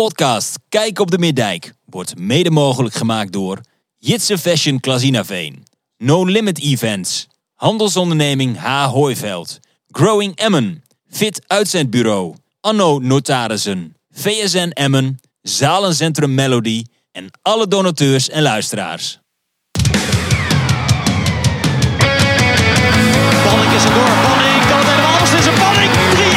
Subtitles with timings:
[0.00, 3.60] podcast Kijk op de Middijk wordt mede mogelijk gemaakt door
[3.98, 5.64] Jitse Fashion Klazinaveen,
[5.96, 8.86] No Limit Events, Handelsonderneming H.
[8.86, 9.58] Hooiveld,
[9.88, 19.18] Growing Emmen, Fit Uitzendbureau, Anno Notarissen, VSN Emmen, Zalencentrum Melody en alle donateurs en luisteraars.
[23.44, 23.82] Balling is.
[25.30, 26.29] Het is een balling.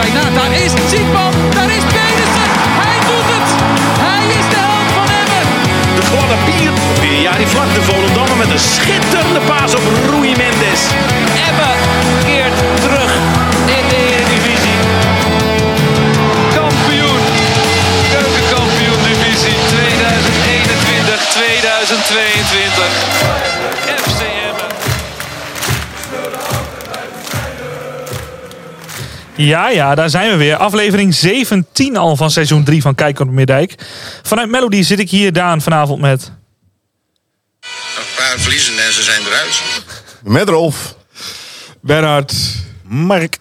[0.00, 1.32] Daar is Zietman.
[1.54, 2.48] Daar is Pedersen.
[2.82, 3.48] Hij doet het.
[4.06, 5.46] Hij is de held van Emmen.
[5.98, 6.72] De gladde pier.
[7.26, 10.82] Ja, die vlak de Volendammer met een schitterende paas op Rui Mendes.
[11.48, 11.76] Emmen
[12.28, 13.12] keert terug
[13.76, 14.78] in de Eredivisie.
[16.58, 17.20] Kampioen.
[18.14, 19.56] Keukenkampioen divisie
[23.36, 23.39] 2021-2022.
[29.40, 30.56] Ja, ja, daar zijn we weer.
[30.56, 33.74] Aflevering 17 al van seizoen 3 van Kijk op de Middijk.
[34.22, 36.32] Vanuit Melody zit ik hier, Daan, vanavond met...
[37.60, 39.62] Een paar verliezende en ze zijn eruit.
[40.22, 40.94] Met Rolf.
[41.80, 42.34] Bernhard.
[42.82, 43.38] Mark.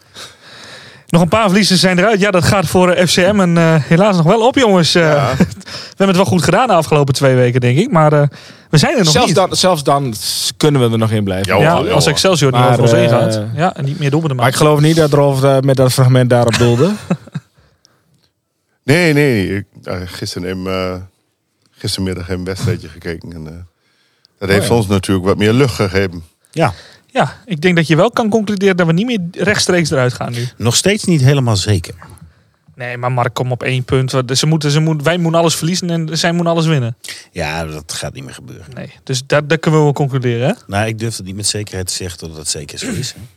[1.10, 2.20] Nog een paar verliezers zijn eruit.
[2.20, 4.96] Ja, dat gaat voor eh, FCM en eh, helaas nog wel op, jongens.
[4.96, 5.04] Eh,
[5.38, 5.46] we
[5.88, 7.92] hebben het wel goed gedaan de afgelopen twee weken, denk ik.
[7.92, 8.28] Maar eh,
[8.70, 9.36] we zijn er nog Zelfs niet.
[9.36, 10.14] dan, zelfs dan
[10.58, 11.60] kunnen we er nog in blijven.
[11.60, 12.06] Ja, als.
[12.06, 13.42] Excelsior niet Maar, over ons heen gaat.
[13.56, 16.58] Ja, en niet meer doelpunten Maar ik geloof niet dat Rolf met dat fragment daarop
[16.58, 16.92] doelde.
[18.90, 19.56] Nee, nee.
[19.56, 20.96] Ik, uh, gisteren in, eh,
[21.72, 23.34] gistermiddag een wedstrijdje gekeken.
[23.34, 23.54] En, eh,
[24.40, 24.76] dat heeft ja.
[24.76, 26.24] ons natuurlijk wat meer lucht gegeven.
[26.52, 26.74] Ja,
[27.12, 30.32] Ja, ik denk dat je wel kan concluderen dat we niet meer rechtstreeks eruit gaan
[30.32, 30.48] nu.
[30.58, 31.94] nog steeds niet helemaal zeker.
[32.76, 34.12] Nee, maar Mark, kom op één punt.
[34.34, 36.98] Ze moeten, ze moeten, wij moeten alles verliezen en zij moeten alles winnen.
[37.32, 38.66] Ja, dat gaat niet meer gebeuren.
[38.74, 40.48] Nee, dus dat, dat kunnen we wel concluderen.
[40.48, 40.54] Hè?
[40.68, 43.12] Nou, ik durf het niet met zekerheid te zeggen dat het zeker is.
[43.14, 43.20] hè.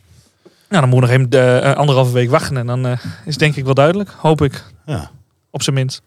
[0.69, 3.55] Nou, dan moet nog even de, eh, anderhalve week wachten en dan eh, is denk
[3.55, 4.09] ik wel duidelijk.
[4.17, 4.63] Hoop ik.
[4.85, 5.11] Ja.
[5.51, 6.01] Op zijn minst.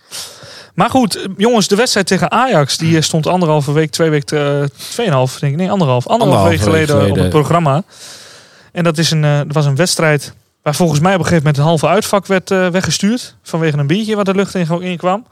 [0.77, 4.68] Maar goed, jongens, de wedstrijd tegen Ajax die eh, stond anderhalve week, twee weken, eh,
[4.90, 5.58] tweeënhalf, denk ik.
[5.58, 6.06] Nee, anderhalf.
[6.06, 7.83] Anderhalf week Anderhalve week geleden, op het programma.
[8.73, 11.45] En dat, is een, eh, dat was een wedstrijd waar volgens mij op een gegeven
[11.45, 13.36] moment een halve uitvak werd eh, weggestuurd.
[13.42, 15.27] Vanwege een biertje wat de lucht in, in kwam.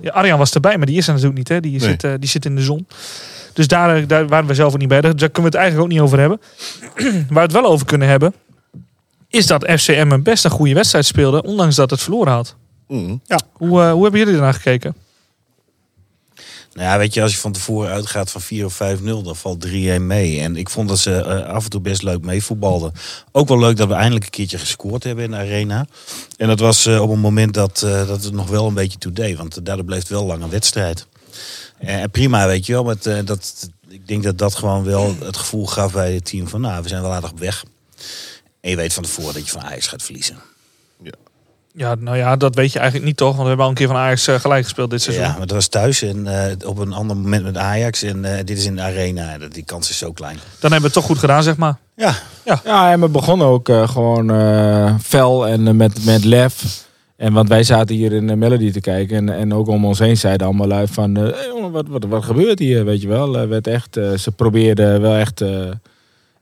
[0.00, 1.48] Ja, Arjan was erbij, maar die is er natuurlijk niet.
[1.48, 1.60] Hè?
[1.60, 1.96] Die, Nee.
[2.00, 2.86] zit, die zit in de zon.
[3.52, 5.00] Dus daar, daar waren we zelf ook niet bij.
[5.00, 6.40] Daar kunnen we het eigenlijk ook niet over hebben.
[7.28, 8.34] waar we het wel over kunnen hebben,
[9.28, 12.56] is dat FCM een best een goede wedstrijd speelde, ondanks dat het verloren had.
[12.90, 13.22] Mm.
[13.52, 14.94] Hoe, eh, hoe hebben jullie ernaar gekeken?
[16.72, 19.60] Nou ja, weet je, als je van tevoren uitgaat van 4 of 5-0, dan valt
[19.60, 20.40] 3-1 mee.
[20.40, 22.92] En ik vond dat ze eh, af en toe best leuk meevoetbalden.
[23.32, 25.86] Ook wel leuk dat we eindelijk een keertje gescoord hebben in de arena.
[26.36, 28.98] En dat was eh, op een moment dat, eh, dat het nog wel een beetje
[28.98, 29.36] toe deed.
[29.36, 31.06] Want daardoor bleef het wel lang een wedstrijd.
[31.78, 32.84] Eh, En prima, weet je wel.
[32.84, 36.48] Met, eh, dat, ik denk dat dat gewoon wel het gevoel gaf bij het team
[36.48, 36.60] van...
[36.60, 37.64] nou, we zijn wel aardig op weg.
[38.60, 40.36] En je weet van tevoren dat je van Ajax gaat verliezen.
[41.74, 43.28] Ja, nou ja, dat weet je eigenlijk niet toch?
[43.30, 45.24] Want we hebben al een keer van Ajax eh, gelijk gespeeld dit seizoen.
[45.24, 48.02] Ja, maar dat was thuis en eh, op een ander moment met Ajax.
[48.02, 49.38] En eh, dit is in de arena.
[49.38, 50.34] Dat- Die kans is zo klein.
[50.36, 50.42] Dan
[50.72, 51.76] hebben we het toch goed gedaan, zeg maar.
[52.44, 56.84] Ja, ja, en we begonnen ook eh, gewoon eh, fel en met, met lef.
[57.16, 59.16] En want wij zaten hier in de Melody te kijken.
[59.16, 61.16] En, en ook om ons heen zeiden allemaal lui van...
[61.16, 63.46] eh, "Hey, jongen, wat, wat, wat gebeurt hier, weet je wel.
[63.48, 65.48] Werd echt, eh, ze probeerden wel echt, eh,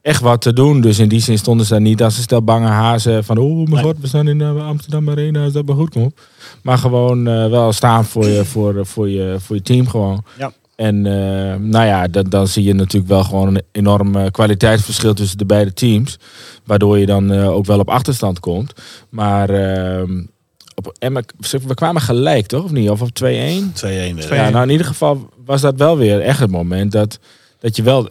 [0.03, 0.81] echt wat te doen.
[0.81, 3.39] Dus in die zin stonden ze daar niet als een stel bange hazen van...
[3.39, 3.83] Oh mijn Nee.
[3.83, 6.15] god, we staan in de Amsterdam Arena, als dat maar goed komt.
[6.63, 10.25] Maar gewoon eh, wel staan voor je, voor, voor, je, voor je team gewoon.
[10.39, 10.53] Ja.
[10.77, 15.15] En eh, nou ja, dan, dan zie je natuurlijk wel gewoon een enorm eh, kwaliteitsverschil
[15.15, 16.19] tussen de beide teams.
[16.65, 18.73] Waardoor je dan eh, ook wel op achterstand komt.
[19.09, 20.23] Maar ehm,
[20.75, 21.25] op, Emmen-
[21.67, 22.65] we kwamen gelijk, toch?
[22.65, 22.91] Of niet?
[22.91, 23.13] Of op 2-1?
[23.23, 23.25] 2-1
[23.81, 24.35] weer.
[24.35, 27.19] Ja, nou in ieder geval was dat wel weer echt het moment dat,
[27.61, 28.09] dat je wel...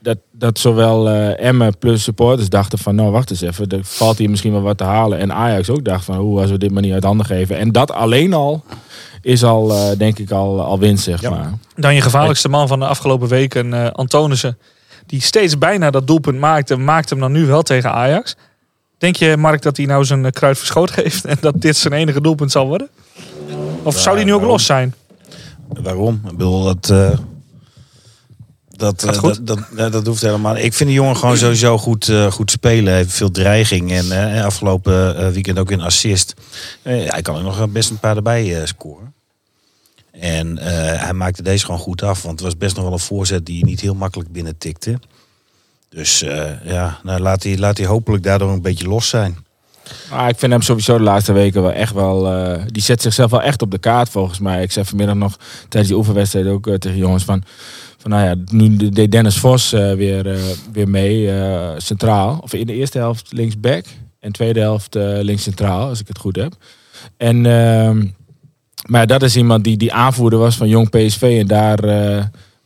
[0.00, 2.94] Dat, dat zowel eh Emmen plus supporters dachten van...
[2.94, 3.68] Nou, wacht eens even.
[3.68, 5.18] Er valt hier misschien wel wat te halen.
[5.18, 6.16] En Ajax ook dacht van...
[6.16, 7.58] Hoe als we dit maar niet uit handen geven.
[7.58, 8.64] En dat alleen al
[9.22, 11.30] is al, eh, denk ik, al, al winst, zeg Ja.
[11.30, 11.52] maar.
[11.76, 14.58] Dan je gevaarlijkste man van de afgelopen weken, eh Antonissen.
[15.06, 18.36] Die steeds bijna dat doelpunt maakte, maakt hem dan nu wel tegen Ajax.
[18.98, 22.20] Denk je, Mark, dat hij nou zijn kruid verschoot heeft en dat dit zijn enige
[22.20, 22.88] doelpunt zal worden?
[23.82, 24.56] Of zou die nu ook waarom?
[24.56, 24.94] los zijn?
[25.82, 26.20] Waarom?
[26.24, 26.92] Ik bedoel, dat...
[28.78, 32.30] eh, dat, dat, dat, dat hoeft helemaal Ik vind de jongen gewoon sowieso goed, eh,
[32.32, 32.86] goed spelen.
[32.86, 33.92] Hij heeft veel dreiging.
[33.92, 36.34] En eh, afgelopen weekend ook een assist.
[36.82, 39.14] Hij kan er nog best een paar erbij scoren.
[40.10, 40.58] En
[40.98, 42.22] hij maakte deze gewoon goed af.
[42.22, 44.98] Want het was best nog wel een voorzet die niet heel makkelijk binnen tikte.
[45.88, 46.18] Dus
[46.64, 49.46] ja, nou, laat, hij, laat hij hopelijk daardoor een beetje los zijn.
[50.10, 52.22] Ah, ik vind hem sowieso de laatste weken wel echt wel...
[52.66, 54.62] die zet zichzelf wel echt op de kaart volgens mij.
[54.62, 57.44] Ik zei vanmiddag nog tijdens die oefenwedstrijd ook tegen jongens van...
[57.98, 60.40] Van nou ja, nu deed Dennis Vos eh, weer, eh,
[60.72, 62.38] weer mee eh, centraal.
[62.42, 63.84] Of in de eerste helft linksback.
[64.20, 66.52] En tweede helft links centraal, als ik het goed heb.
[67.16, 68.06] En, ehm,
[68.86, 71.36] maar dat is iemand die, die aanvoerder was van jong PSV.
[71.40, 71.80] En daar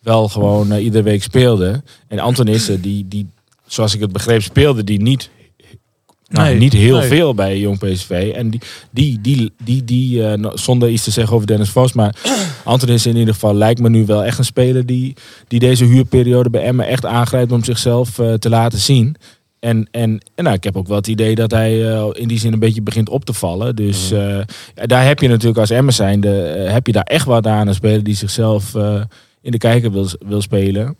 [0.03, 1.83] wel gewoon iedere week speelde.
[2.09, 3.27] En Antonissen, die, die,
[3.67, 5.31] zoals ik het begreep, speelde die niet
[6.33, 7.09] nou, Nee, niet heel nee.
[7.09, 8.33] veel bij Jong PSV.
[8.35, 11.93] En die, die, die, die, die eh, nou, zonder iets te zeggen over Dennis Vos,
[11.93, 12.15] maar
[12.65, 15.15] Anton is in ieder geval, lijkt me nu wel echt een speler die,
[15.49, 19.17] die deze huurperiode bij Emmen echt aangrijpt om zichzelf eh, te laten zien.
[19.61, 22.39] En, en, en nou, ik heb ook wel het idee dat hij eh, in die
[22.39, 23.77] zin een beetje begint op te vallen.
[23.77, 24.45] Dus ja,
[24.75, 26.29] daar heb je natuurlijk als Emmen zijnde,
[26.69, 27.69] heb je daar echt wat aan.
[27.69, 28.75] Een speler die zichzelf
[29.43, 30.97] in de kijker wil, wil spelen.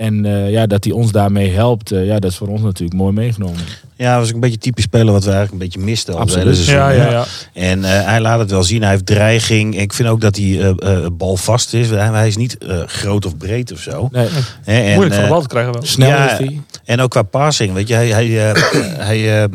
[0.00, 2.98] En eh, ja, dat hij ons daarmee helpt, eh, ja, dat is voor ons natuurlijk
[3.00, 3.60] mooi meegenomen.
[3.96, 6.16] Ja, was ook een beetje typisch speler wat we eigenlijk een beetje misten.
[6.16, 6.54] Absoluut.
[6.56, 7.24] seizoen, Ja, ja, ja.
[7.52, 8.80] En eh, hij laat het wel zien.
[8.82, 9.78] Hij heeft dreiging.
[9.80, 10.68] Ik vind ook dat hij eh,
[11.04, 11.88] eh, balvast is.
[11.90, 14.08] Hij, hij is niet eh, groot of breed of zo.
[14.12, 14.28] Nee,
[14.64, 15.82] Hè, en, Moeilijk van de bal te krijgen wel.
[15.84, 16.60] snel Ja, is hij.
[16.84, 17.72] En ook qua passing.
[17.72, 18.62] Weet je, hij, hij, eh,
[19.08, 19.48] hij,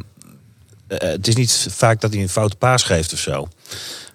[0.87, 3.47] het is niet vaak dat hij een foute paas geeft of zo.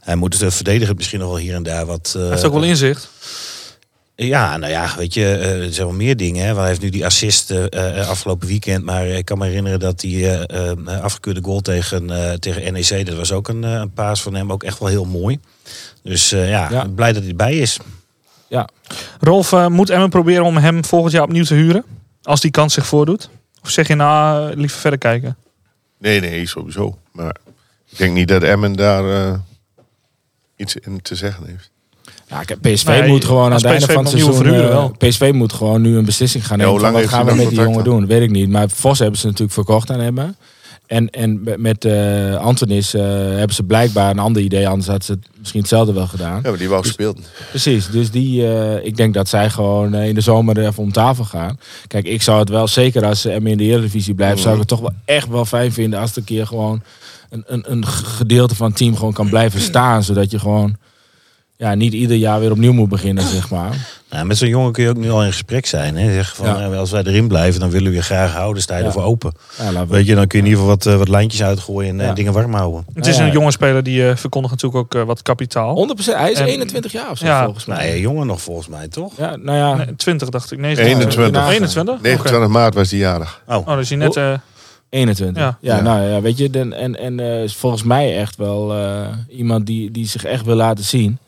[0.00, 2.12] Hij moet het uh, verdedigen misschien nog wel hier en daar wat.
[2.16, 3.08] eh, Hij heeft ook wel inzicht.
[4.26, 6.46] Ja, nou ja, weet je, eh, er zijn wel meer dingen.
[6.46, 6.54] Hè.
[6.56, 8.84] Hij heeft nu die assist eh, eh, afgelopen weekend.
[8.84, 13.06] Maar ik kan me herinneren dat die eh, eh, afgekeurde goal tegen, eh, tegen NEC...
[13.06, 15.38] dat was ook een, eh, een paas van hem, ook echt wel heel mooi.
[16.02, 16.86] Dus eh, ja, Ja.
[16.94, 17.78] blij dat hij erbij is.
[18.48, 18.68] Ja,
[19.20, 21.84] Rolf, moet Emmen proberen om hem volgend jaar opnieuw te huren?
[22.22, 23.28] Als die kans zich voordoet?
[23.62, 25.36] Of zeg je nou, liever verder kijken?
[25.98, 26.98] Nee, nee, sowieso.
[27.12, 27.36] Maar
[27.90, 29.38] ik denk niet dat Emmen daar eh,
[30.56, 31.70] iets in te zeggen heeft.
[32.30, 34.34] Ja, PSV Nee, moet gewoon aan het einde van het seizoen...
[34.34, 36.92] verhuren eh, PSV moet gewoon nu een beslissing gaan Ja, nemen.
[36.92, 38.06] wat gaan we met die jongen doen?
[38.06, 38.48] Weet ik niet.
[38.48, 40.18] Maar Vos hebben ze natuurlijk verkocht aan hem.
[40.86, 44.68] En, en met- eh Antonis eh, hebben ze blijkbaar een ander idee.
[44.68, 46.40] Anders hadden ze het misschien hetzelfde wel gedaan.
[46.42, 47.18] Ja, maar die wou gespeeld.
[47.50, 47.90] Precies.
[47.90, 51.24] Dus die, eh, ik denk dat zij gewoon in de zomer er even om tafel
[51.24, 51.58] gaan.
[51.86, 54.40] Kijk, ik zou het wel, zeker als ze in de Eredivisie blijft...
[54.40, 56.82] zou ik het toch wel echt wel fijn vinden als er een keer gewoon...
[57.30, 60.02] Een, een, een gedeelte van het team gewoon kan blijven staan.
[60.02, 60.76] Zodat je gewoon
[61.60, 63.88] ja, niet ieder jaar weer opnieuw moet beginnen, zeg maar.
[64.10, 65.96] Nou, met zo'n jongen kun je ook nu al in gesprek zijn.
[65.96, 66.12] Hè.
[66.12, 66.70] Zeg van, Ja.
[66.70, 68.62] eh, als wij erin blijven, dan willen we je graag houden.
[68.62, 68.86] Sta je Ja.
[68.86, 69.32] ervoor open.
[69.72, 72.08] Ja, Weet je, dan kun je in ieder geval wat, eh, wat lijntjes uitgooien en
[72.08, 72.84] eh, dingen warm houden.
[72.94, 75.74] Het is een jonge speler die eh, verkondigt natuurlijk ook wat kapitaal.
[75.74, 76.18] 100%.
[76.18, 77.44] Hij is En- 21 jaar of zo, Ja.
[77.44, 77.76] volgens mij.
[77.90, 79.12] Nee, jongen nog volgens mij, toch?
[79.16, 79.74] Ja, nou ja.
[79.74, 80.58] Nee, 20 dacht ik.
[80.58, 81.48] Nee, 21.
[81.48, 81.94] 21?
[81.94, 82.02] Oké.
[82.02, 83.42] 29 maart was die jarig.
[83.46, 84.16] Oh, Oh, dus je net...
[84.16, 84.32] eh,
[84.88, 85.42] 21.
[85.42, 85.58] Ja.
[85.60, 85.82] Ja, Ja.
[85.82, 89.66] nou ja, weet je, den- en, en eh, is volgens mij echt wel eh, iemand
[89.66, 91.18] die, die zich echt wil laten zien.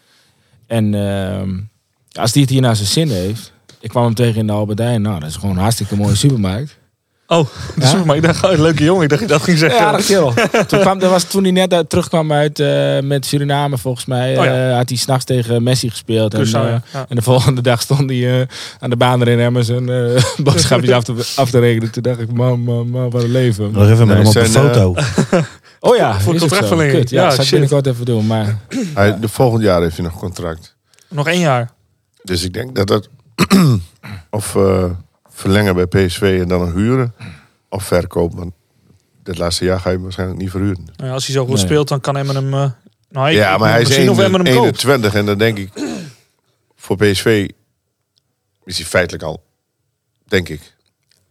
[0.73, 1.51] En ehm,
[2.13, 3.53] als die het hier naar zijn zin heeft.
[3.81, 5.03] Ik kwam hem tegen in de Albertijn.
[5.03, 6.79] Nou, dat is gewoon een hartstikke mooie supermarkt.
[7.27, 7.47] oh,
[7.77, 8.25] de supermarkt.
[8.25, 9.03] Ik dacht, oh, leuke jongen.
[9.03, 9.81] Ik dacht dat ging zeggen.
[9.81, 10.33] Ja, dat kerel.
[10.67, 14.39] toen, kwam, dat was toen hij net uit, terugkwam uit eh, met Suriname, volgens mij.
[14.39, 14.69] Oh ja.
[14.71, 16.35] eh, had hij s'nachts tegen Messi gespeeld.
[16.35, 16.83] En, eh, ja.
[17.09, 18.47] En de volgende dag stond hij eh,
[18.79, 21.91] aan de baan erin en zijn eh boodschapjes af te, af te rekenen.
[21.91, 23.73] Toen dacht ik, man, man, man, wat een leven.
[23.73, 24.95] nog even met Nee, hem op een zijn, foto.
[25.84, 26.99] Oh ja, Voor ook contractverlenging.
[26.99, 28.26] Kut, ja, Ja, dat zal ik binnenkort even doen.
[28.26, 28.58] Maar
[28.94, 30.76] Hij, de volgend jaar heeft hij nog contract.
[31.08, 31.70] Nog één jaar.
[32.23, 33.08] Dus ik denk dat dat...
[34.31, 34.84] of eh,
[35.31, 37.14] verlengen bij PSV en dan nog huren.
[37.69, 38.38] Of verkopen.
[38.38, 38.52] Want
[39.23, 40.84] dit laatste jaar ga je hem waarschijnlijk niet verhuren.
[40.96, 41.64] Nou ja, als hij zo goed Nee.
[41.64, 42.55] speelt, dan kan Emmen hem...
[42.55, 42.70] eh
[43.11, 44.64] nou, ik- Ja, maar hij is misschien of Emmen hem koopt.
[44.67, 45.70] 21 en dan denk ik...
[46.76, 47.49] Voor PSV
[48.64, 49.43] is hij feitelijk al...
[50.28, 50.75] Denk ik.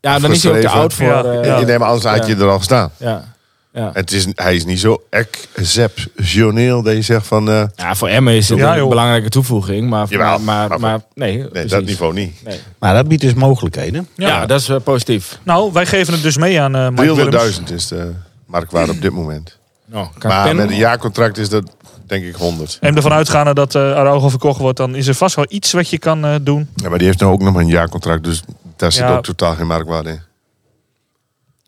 [0.02, 1.06] ja, dan is hij ook te oud voor...
[1.06, 1.58] Ja, eh, ja.
[1.60, 2.92] Je neemt anders had je er al gestaan.
[2.98, 3.34] ja.
[3.74, 3.90] Ja.
[3.94, 7.50] Het is, hij is niet zo exceptioneel dat je zegt van...
[7.50, 8.90] eh, ja, voor Emmen is het Ja, een joh.
[8.90, 9.90] belangrijke toevoeging.
[9.90, 12.44] Maar, Jawel, maar, maar, maar- maar nee, dat niveau niet.
[12.44, 12.60] Nee.
[12.80, 14.08] Maar dat biedt dus mogelijkheden.
[14.16, 15.40] Ja, dat is eh, positief.
[15.44, 17.60] Nou, wij geven het dus mee aan eh Mike Willems.
[17.60, 18.12] 300.000 is de
[18.46, 19.58] marktwaarde op dit moment.
[19.86, 20.56] Nou, Maar pennen.
[20.66, 21.64] met een jaarcontract is dat
[22.08, 22.78] denk ik 100.
[22.82, 25.90] En ervan uitgaande dat uh, Araujo verkocht wordt, dan is er vast wel iets wat
[25.90, 26.70] je kan eh, doen.
[26.76, 28.44] Ja, maar die heeft nou ook nog maar een jaarcontract, dus
[28.76, 29.16] daar zit Ja.
[29.16, 30.20] ook totaal geen marktwaarde in.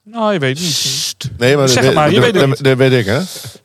[0.06, 1.16] Nou, je weet niet.
[1.38, 2.64] Nee, maar, Zeg dat, het maar, je dat- weet het dat- niet.
[2.64, 3.20] dat weet ik, hè?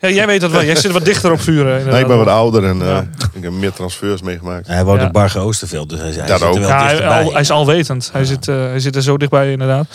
[0.07, 0.63] Ja, jij weet dat wel.
[0.63, 1.85] Jij zit wat dichter op vuren.
[1.87, 3.01] Nee, ik ben wat ouder en eh,
[3.33, 4.67] ik heb meer transfers meegemaakt.
[4.67, 5.05] Hij woont Ja.
[5.05, 6.57] in Barge Oosterveld, dus hij, hij zit er ook.
[6.57, 8.09] wel Ja, hij, al- hij is alwetend.
[8.13, 9.87] Hij, zit, eh, hij zit er zo dichtbij, inderdaad.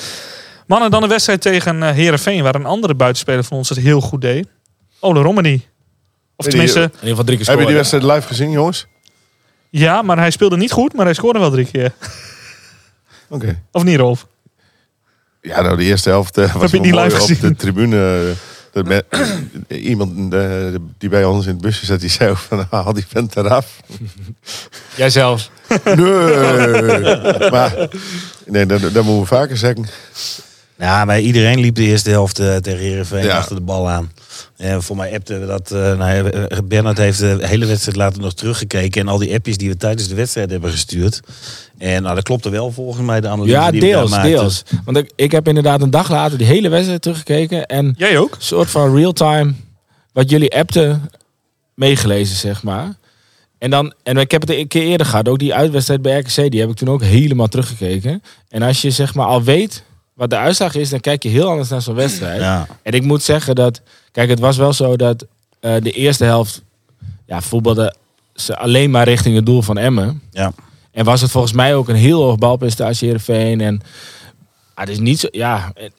[0.67, 4.01] Mannen, dan een wedstrijd tegen eh Herenveen, waar een andere buitenspeler van ons het heel
[4.01, 4.47] goed deed.
[5.01, 5.55] Ole Romani.
[5.55, 5.65] Of Nee,
[6.37, 8.87] die- tenminste, In ieder geval drie keer Heb je die wedstrijd live gezien, jongens?
[9.71, 11.93] ja, maar hij speelde niet goed, maar hij scoorde wel drie keer.
[13.29, 13.61] Oké.
[13.73, 14.27] Of niet, Rolf?
[15.47, 17.39] Ja, nou, de eerste helft eh, was je mooi live op gezien?
[17.41, 18.33] de tribune.
[18.73, 19.05] dat me-
[19.91, 20.31] iemand
[20.99, 23.81] die bij ons in het busje zat, die zei ook van, haal die vent eraf.
[24.97, 25.51] Jij zelf.
[25.85, 27.51] Nee.
[27.51, 27.89] maar,
[28.47, 29.87] nee, dat, dat moeten we vaker zeggen.
[30.79, 33.37] Ja, maar iedereen liep de eerste helft eh, tegen Heerenveen Ja.
[33.37, 34.13] achter de bal aan.
[34.57, 35.71] En voor mij appte we dat...
[35.71, 39.01] eh nou, ja, eh, Bernard heeft de hele wedstrijd later nog teruggekeken.
[39.01, 41.21] En al die appjes die we tijdens de wedstrijd hebben gestuurd.
[41.79, 44.31] En nou, dat klopte wel volgens mij, de analyse Ja, die we deels, maakten.
[44.31, 44.63] deels.
[44.85, 47.67] Want ik, ik heb inderdaad een dag later die hele wedstrijd teruggekeken.
[47.67, 48.35] En Jij ook?
[48.35, 49.53] een soort van real-time,
[50.13, 51.11] wat jullie appten,
[51.75, 52.95] meegelezen, zeg maar.
[53.59, 56.51] En, dan, en ik heb het een keer eerder gehad, ook die uitwedstrijd bij RKC,
[56.51, 58.23] die heb ik toen ook helemaal teruggekeken.
[58.49, 59.83] En als je zeg maar al weet
[60.15, 62.41] wat de uitslag is, dan kijk je heel anders naar zo'n wedstrijd.
[62.41, 62.67] Ja.
[62.83, 63.81] En ik moet zeggen dat,
[64.13, 65.27] kijk, het was wel zo dat
[65.61, 66.63] eh, de eerste helft,
[67.27, 67.95] ja, voetbalde
[68.35, 70.23] ze alleen maar richting het doel van Emmen.
[70.31, 70.53] Ja.
[70.91, 73.61] En was het volgens mij ook een heel hoog balprestatie Heerenveen.
[73.61, 73.81] En
[74.75, 75.93] ah, het is niet zo, ja, ik,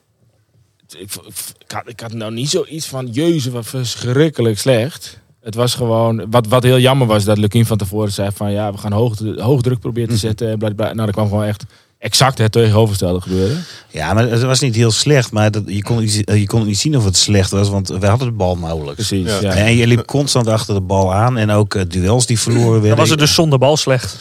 [1.58, 5.20] ik, had, ik had nou niet zoiets van, jeuze, wat verschrikkelijk slecht.
[5.42, 8.72] Het was gewoon, wat, wat heel jammer was, dat Lukien van tevoren zei van, ja,
[8.72, 10.50] we gaan hoog, hoog druk proberen te zetten.
[10.50, 10.94] En bla, bla.
[10.94, 11.66] Nou, er kwam gewoon echt
[12.06, 13.64] exact het tegenovergestelde gebeuren.
[13.90, 15.32] Ja, maar het was niet heel slecht.
[15.32, 18.06] Maar dat, je, kon, niet- je kon niet zien of het slecht was, want we
[18.08, 19.08] hadden de bal nauwelijks.
[19.08, 19.40] Precies, Ja.
[19.42, 19.54] ja.
[19.66, 21.38] En je liep constant achter de bal aan.
[21.38, 22.90] En ook eh, duels die verloren werden.
[22.90, 24.16] Dan was het dus zonder bal slecht.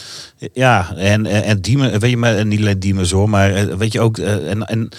[0.53, 3.75] Ja, en, en, en Diemen, weet je, maar, en niet alleen Diemers hoor, maar eh,
[3.75, 4.89] weet je ook, eh, en, en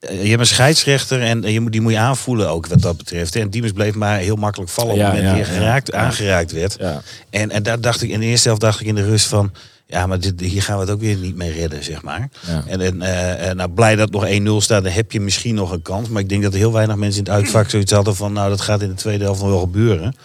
[0.00, 2.96] eh, je hebt een scheidsrechter en je moet, die moet je aanvoelen ook wat dat
[2.96, 3.36] betreft.
[3.36, 5.60] En Diemers bleef maar heel makkelijk vallen op Ja, het moment ja, dat hij ja.
[5.60, 5.98] geraakt, Ja.
[5.98, 6.76] aangeraakt werd.
[6.78, 7.02] Ja.
[7.30, 9.52] En, en daar dacht ik, in de eerste helft dacht ik in de rust van,
[9.92, 12.28] ja, maar dit, hier gaan we het ook weer niet mee redden, zeg maar.
[12.46, 12.64] Ja.
[12.66, 15.72] En, en eh, eh, nou, blij dat nog 1-0 staat, dan heb je misschien nog
[15.72, 16.08] een kans.
[16.08, 18.48] Maar ik denk dat er heel weinig mensen in het uitvak zoiets hadden van, nou,
[18.48, 20.16] dat gaat in de tweede helft nog wel gebeuren.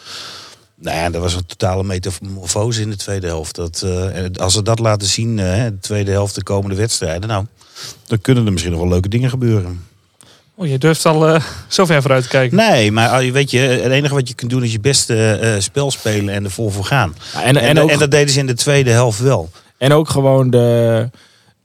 [0.75, 3.55] Nou ja, dat was een totale metamorfose in de tweede helft.
[3.55, 7.45] Dat, eh, als ze dat laten zien, de tweede helft, de komende wedstrijden, nou,
[8.05, 9.86] dan kunnen er misschien nog wel leuke dingen gebeuren.
[10.59, 12.57] Oh, je durft al eh, zo ver vooruit te kijken.
[12.57, 15.59] Nee, maar ah, weet je, het enige wat je kunt doen is je beste eh,
[15.59, 17.15] spel spelen en er vol voor gaan.
[17.33, 19.49] Ja, En, En, en, ook, en dat deden ze in de tweede helft wel.
[19.77, 21.09] En ook gewoon de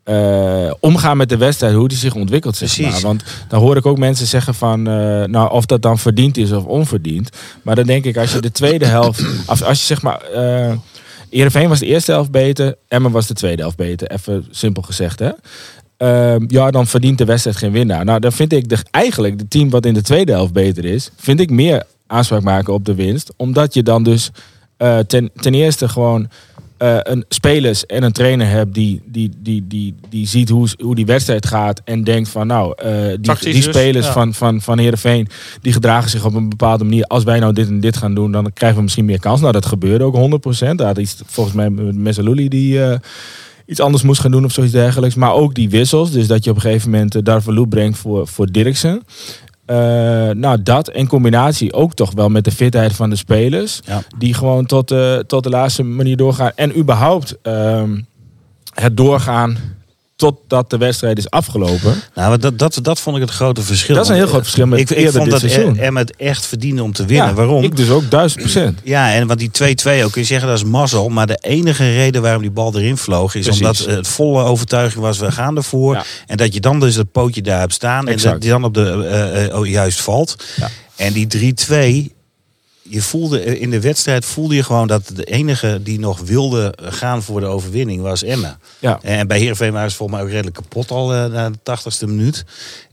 [0.04, 2.56] eh, omgaan met de wedstrijd, hoe die zich ontwikkelt.
[2.56, 2.92] Zeg Precies.
[2.92, 3.02] maar.
[3.02, 6.52] Want dan hoor ik ook mensen zeggen van, eh, nou of dat dan verdiend is
[6.52, 7.30] of onverdiend.
[7.62, 10.72] Maar dan denk ik, als je de tweede helft, als, als je zeg maar, eh
[11.30, 14.10] Heerenveen was de eerste helft beter, Emmen was de tweede helft beter.
[14.10, 15.30] Even simpel gezegd, hè.
[16.02, 18.04] Ehm, ja, dan verdient de wedstrijd geen winnaar.
[18.04, 21.10] Nou, dan vind ik de, eigenlijk de team wat in de tweede helft beter is,
[21.16, 23.32] vind ik meer aanspraak maken op de winst.
[23.36, 24.30] Omdat je dan dus
[24.76, 26.28] eh, ten, ten eerste gewoon
[26.76, 30.94] eh, een spelers en een trainer hebt die, die, die, die, die ziet hoe, hoe
[30.94, 34.12] die wedstrijd gaat en denkt van nou, eh, die, die dus, spelers ja.
[34.12, 35.28] van, van, van Heerenveen
[35.60, 37.04] die gedragen zich op een bepaalde manier.
[37.04, 39.40] Als wij nou dit en dit gaan doen, dan krijgen we misschien meer kans.
[39.40, 40.74] Nou, dat gebeurde ook 100%.
[40.74, 42.80] Daar had iets, volgens mij met Messaluli die
[43.66, 45.14] iets anders moest gaan doen of zoiets dergelijks.
[45.14, 48.28] Maar ook die wissels, dus dat je op een gegeven moment uh, Darvalu brengt voor,
[48.28, 49.02] voor Dirksen.
[49.64, 49.76] Eh,
[50.30, 53.80] nou, dat in combinatie ook toch wel met de fitheid van de spelers.
[53.84, 54.02] Ja.
[54.18, 56.52] Die gewoon tot, eh, tot de laatste manier doorgaan.
[56.54, 58.00] En überhaupt ehm,
[58.74, 59.58] het doorgaan
[60.22, 62.02] totdat de wedstrijd is afgelopen.
[62.14, 63.94] Nou, dat, dat, dat vond ik het grote verschil.
[63.94, 65.76] Dat is een heel groot verschil met ik, ik vond dat seizoen.
[65.78, 67.28] Het echt verdiende om te winnen.
[67.28, 67.62] Ja, Waarom?
[67.62, 68.80] Ik dus ook duizend procent.
[68.84, 71.08] Ja, en want die 2-2 ook, kun je zeggen dat is mazzel.
[71.08, 73.34] Maar de enige reden waarom die bal erin vloog...
[73.34, 73.60] is Precies.
[73.60, 75.94] omdat het volle overtuiging was, we gaan ervoor.
[75.94, 76.04] Ja.
[76.26, 78.08] En dat je dan dus dat pootje daar hebt staan...
[78.08, 80.36] en dat die dan op de, eh, eh, oh, juist valt.
[80.56, 80.68] Ja.
[80.96, 81.54] En die
[82.10, 82.21] 3-2...
[82.82, 86.74] Je voelde eh, in de wedstrijd voelde je gewoon dat de enige die nog wilde
[86.82, 88.58] gaan voor de overwinning was Emma.
[88.78, 88.98] Ja.
[89.02, 92.06] En bij Heerenveen waren ze volgens mij ook redelijk kapot al eh, na de tachtigste
[92.06, 92.44] minuut.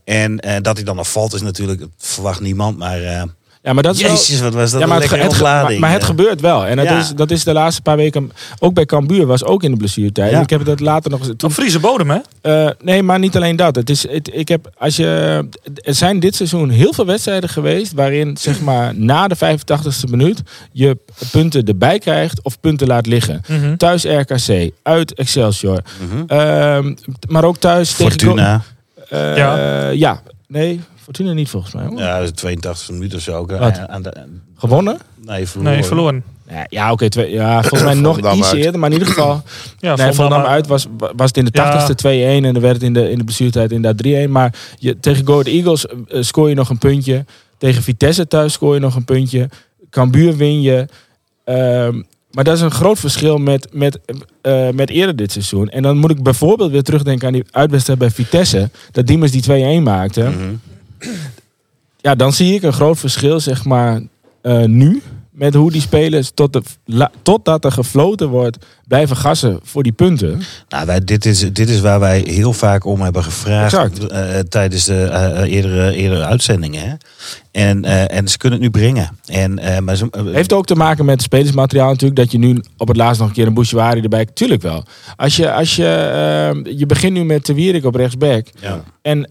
[0.03, 3.27] En eh, dat hij dan nog valt is natuurlijk, verwacht niemand, maar...
[3.63, 5.91] Ja, maar dat is wel- Jezus, wat was dat Ja, maar een het, het, maar,
[5.91, 6.65] het gebeurt wel.
[6.65, 6.99] En dat, Ja.
[6.99, 8.31] is, dat is de laatste paar weken.
[8.59, 10.31] Ook bij Cambuur was ook in de blessuretijd.
[10.31, 10.41] Ja.
[10.41, 11.29] Ik heb dat later nog eens.
[11.37, 12.17] Toen, Op Friese bodem, hè?
[12.41, 13.75] eh, nee, maar niet alleen dat.
[13.75, 15.05] Het is, het, ik heb, als je,
[15.83, 17.93] er zijn dit seizoen heel veel wedstrijden geweest.
[17.93, 20.41] waarin zeg maar na de 85ste minuut.
[20.71, 20.97] je
[21.31, 23.41] punten erbij krijgt of punten laat liggen.
[23.47, 23.75] Mhm.
[23.77, 25.81] Thuis RKC, uit Excelsior.
[25.99, 26.23] Mhm.
[26.27, 26.93] Ehm,
[27.27, 28.61] maar ook thuis Fortuna.
[29.09, 29.31] tegen.
[29.31, 29.89] Eh, Ja.
[29.89, 30.21] ja.
[30.47, 31.85] nee, Fortuna niet volgens mij.
[31.85, 31.99] hoor.
[31.99, 33.35] Ja, dat is 82 minuten of zo.
[33.37, 33.87] Ook, Wat?
[33.87, 34.13] Aan, de,
[34.55, 34.97] Gewonnen?
[35.25, 35.73] nee, verloren.
[35.73, 36.23] Nee, verloren.
[36.49, 37.09] Ja, Ja, oké.
[37.09, 38.79] twee- ja, volgens mij nog iets eerder.
[38.79, 39.41] Maar in ieder geval.
[39.79, 41.87] Ja, nee, Volendam uit was, was het in de Ja.
[41.89, 42.45] 80ste 2-1.
[42.45, 44.29] En dan werd het in de, in de blessuretijd inderdaad 3-1.
[44.29, 47.25] Maar je, tegen Go Ahead Eagles eh, scoor je nog een puntje.
[47.57, 49.49] Tegen Vitesse thuis scoor je nog een puntje.
[49.89, 50.85] Cambuur win je.
[51.45, 52.01] Ehm,
[52.31, 53.99] maar dat is een groot verschil met, met,
[54.41, 55.69] eh, met eerder dit seizoen.
[55.69, 58.69] En dan moet ik bijvoorbeeld weer terugdenken aan die uitwedstrijd bij Vitesse.
[58.91, 60.21] Dat Diemers die 2-1 maakte.
[60.23, 60.53] Mhm.
[62.01, 64.01] Ja, dan zie ik een groot verschil, zeg maar,
[64.41, 65.01] eh, nu.
[65.31, 69.91] Met hoe die spelers, tot de, la- totdat er gefloten wordt blijven gassen voor die
[69.91, 70.41] punten.
[70.69, 74.08] Nou, wij, dit, is, dit is waar wij heel vaak om hebben gevraagd Exact.
[74.08, 76.81] eh, tijdens de eh, eh, eerdere, eerdere uitzendingen.
[76.89, 76.96] Hè?
[77.51, 79.10] En, eh, en ze kunnen het nu brengen.
[79.25, 82.19] En, eh, maar ze, Heeft ook te maken met spelersmateriaal natuurlijk.
[82.19, 84.25] Dat je nu op het laatst nog een keer een Bouchouari erbij...
[84.34, 84.84] Tuurlijk wel.
[85.15, 88.48] Als je, als je, je begint nu met de Wierik op rechtsback.
[88.60, 88.84] Ja.
[89.01, 89.29] En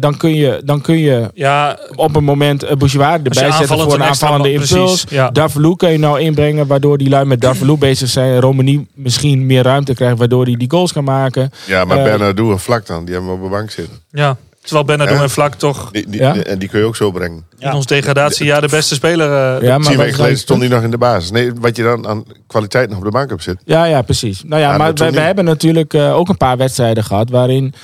[0.00, 3.94] dan, kun je, dan kun je Ja, op een moment uh, Bouchouari erbij zetten voor
[3.94, 5.04] een aanvallende impuls.
[5.08, 5.30] ja.
[5.30, 8.37] Davlou kun je nou inbrengen waardoor die lui met Davlou bezig zijn.
[8.40, 11.50] Romani misschien meer ruimte krijgt waardoor hij die goals kan maken.
[11.66, 13.96] Ja, maar Eh, Bernardo en Vlak dan, die hebben we op de bank zitten.
[14.10, 14.36] ja.
[14.62, 15.22] Terwijl Bernardo Ja.
[15.22, 16.32] en Vlak toch Die, die, Ja?
[16.32, 17.44] die- en die kun je ook zo brengen.
[17.58, 19.26] in ons degradatiejaar de beste speler...
[19.56, 21.30] eh, Ja, maar weken geleden stond hij nog in de basis.
[21.30, 23.64] Nee, wat je dan aan kwaliteit nog op de bank hebt zitten.
[23.66, 24.42] Ja, ja, precies.
[24.44, 25.18] Nou ja, Ja, maar wij, wij niet.
[25.20, 27.74] hebben natuurlijk eh, ook een paar wedstrijden gehad waarin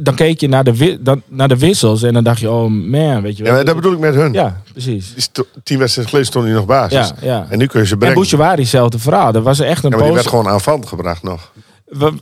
[0.00, 3.22] dan keek je naar de, dan, naar de wissels en dan dacht je, oh man,
[3.22, 3.52] weet je Ja, wel.
[3.52, 4.32] maar dat bedoel ik met hun.
[4.32, 5.14] Ja, precies.
[5.14, 6.92] Die Tien wedstrijden geleden stond hij nog basis.
[6.92, 7.46] Ja, ja.
[7.50, 8.16] En nu kun je ze En brengen.
[8.16, 9.34] Bouchouari, hetzelfde verhaal.
[9.34, 11.52] Er was echt een Ja, maar die werd gewoon aanvallend gebracht nog.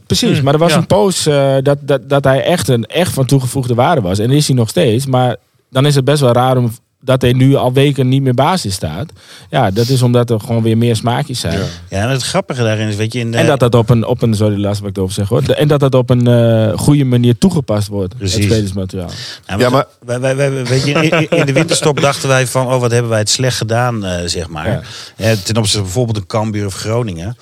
[0.07, 0.79] Precies, Hmm, maar er was ja.
[0.79, 4.19] een poos eh, dat, dat, dat hij echt, een, echt van toegevoegde waarde was.
[4.19, 5.07] En dat is hij nog steeds.
[5.07, 5.37] Maar
[5.71, 6.73] dan is het best wel raar om,
[7.05, 9.11] dat hij nu al weken niet meer basis staat.
[9.51, 11.59] Ja, dat is omdat er gewoon weer meer smaakjes zijn.
[11.59, 11.65] Ja.
[11.89, 14.07] ja, en het grappige daarin is, weet je, in de, En dat dat op een,
[14.07, 15.43] op een sorry, laatst wat ik het over zeg hoor.
[15.43, 18.17] En dat dat op een eh, goede manier toegepast wordt.
[18.17, 18.35] Precies.
[18.37, 19.11] Het spelersmateriaal.
[19.47, 22.67] Nou, Ja, maar- wij, wij, wij- weet je, in, in de winterstop dachten wij van,
[22.67, 24.89] oh, wat hebben wij het slecht gedaan, eh, zeg maar.
[25.17, 25.35] Ja.
[25.45, 27.37] Ten opzichte van bijvoorbeeld een Cambuur of Groningen.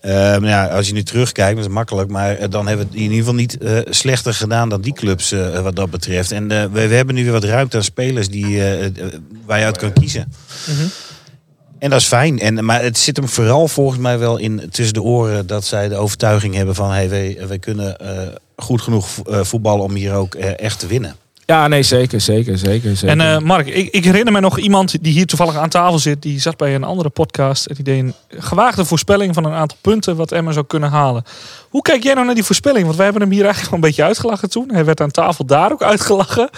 [0.00, 3.00] Eh, ja, als je nu terugkijkt, dat is makkelijk, maar eh, dan hebben we het
[3.00, 6.32] in ieder geval niet eh, slechter gedaan dan die clubs wat dat betreft.
[6.32, 8.62] En we, we hebben nu weer wat ruimte aan spelers die,
[9.46, 10.32] waar je uit kan kiezen.
[11.78, 12.38] En dat is fijn.
[12.38, 15.88] En, maar het zit hem vooral volgens mij wel in tussen de oren dat zij
[15.88, 17.96] de overtuiging hebben van hey, wij, wij kunnen
[18.56, 21.14] goed genoeg vo- voetballen om hier ook echt te winnen.
[21.50, 22.96] Ja, nee, zeker, zeker, zeker.
[22.96, 23.08] zeker.
[23.08, 26.22] En eh, Mark, ik, ik herinner me nog iemand die hier toevallig aan tafel zit.
[26.22, 27.66] Die zat bij een andere podcast.
[27.66, 31.22] En die deed een gewaagde voorspelling van een aantal punten wat Emma zou kunnen halen.
[31.68, 32.84] Hoe kijk jij nou naar die voorspelling?
[32.84, 34.70] Want wij hebben hem hier eigenlijk wel een beetje uitgelachen toen.
[34.72, 36.48] Hij werd aan tafel daar ook uitgelachen.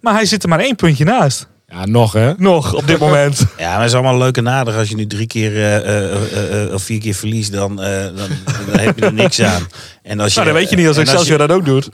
[0.00, 1.46] Maar hij zit er maar één puntje naast.
[1.68, 2.32] ja, nog hè.
[2.36, 3.38] Nog op dit moment.
[3.58, 4.76] Ja, maar het is allemaal leuk en aardig.
[4.76, 8.28] Als je nu drie keer eh, eh, of vier keer verliest, dan, eh, dan,
[8.70, 9.66] dan heb je er niks aan.
[10.02, 11.88] En als je, Nou, dat weet je niet als je- Excelsior dat ook doet.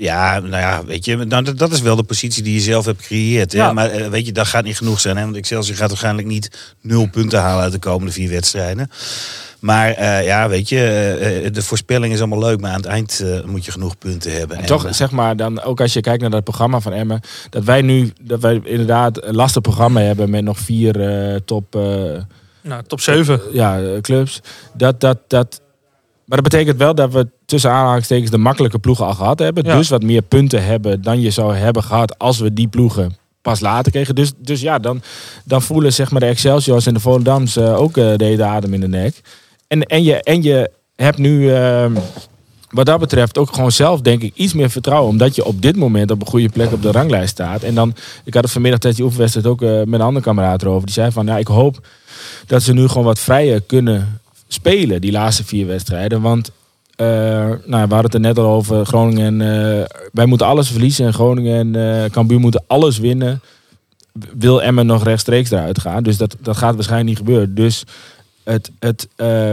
[0.00, 2.84] Ja, nou ja, weet je, nou, dat, dat is wel de positie die je zelf
[2.84, 3.52] hebt gecreëerd.
[3.52, 3.58] Hè?
[3.58, 3.72] Ja.
[3.72, 5.16] Maar eh, weet je, dat gaat niet genoeg zijn.
[5.16, 5.22] Hè?
[5.24, 8.90] Want Excelsior gaat waarschijnlijk niet nul punten halen uit de komende vier wedstrijden.
[9.60, 10.78] Maar eh, ja, weet je,
[11.44, 12.60] eh, de voorspelling is allemaal leuk.
[12.60, 14.56] Maar aan het eind eh, moet je genoeg punten hebben.
[14.56, 17.20] En En, toch, zeg maar, dan ook als je kijkt naar dat programma van Emmen,
[17.50, 20.94] dat wij nu, dat wij inderdaad een lastig programma hebben met nog vier
[21.44, 21.82] top eh,
[22.62, 23.40] Nou, top 7.
[23.52, 24.40] ja, clubs.
[24.74, 25.60] Dat, dat, dat,
[26.24, 29.64] maar dat betekent wel dat we tussen aanhalingstekens de makkelijke ploegen al gehad hebben.
[29.64, 29.76] Ja.
[29.76, 33.60] Dus wat meer punten hebben dan je zou hebben gehad als we die ploegen pas
[33.60, 34.14] later kregen.
[34.14, 35.02] Dus, dus ja, dan,
[35.44, 38.74] dan voelen zeg maar de Excelsiors en de Volendams eh, ook eh, de hele adem
[38.74, 39.20] in de nek.
[39.66, 41.54] En, en, je, en je hebt nu...
[41.54, 41.92] ehm,
[42.70, 45.10] wat dat betreft ook gewoon zelf, denk ik, iets meer vertrouwen.
[45.10, 47.62] Omdat je op dit moment op een goede plek op de ranglijst staat.
[47.62, 50.62] En dan, ik had het vanmiddag tijdens die oefenwedstrijd ook eh, met een andere kameraad
[50.62, 50.86] erover.
[50.86, 51.86] Die zei van, ja, ik hoop
[52.46, 56.20] dat ze nu gewoon wat vrijer kunnen spelen, die laatste vier wedstrijden.
[56.20, 56.50] Want,
[57.00, 57.06] eh,
[57.64, 59.40] nou, we hadden het er net al over, Groningen.
[59.40, 63.40] eh, wij moeten alles verliezen en Groningen en eh Cambuur moeten alles winnen.
[64.38, 66.02] Wil Emmen nog rechtstreeks eruit gaan.
[66.02, 67.54] Dus dat, dat gaat waarschijnlijk niet gebeuren.
[67.54, 67.84] Dus
[68.44, 69.08] het, het,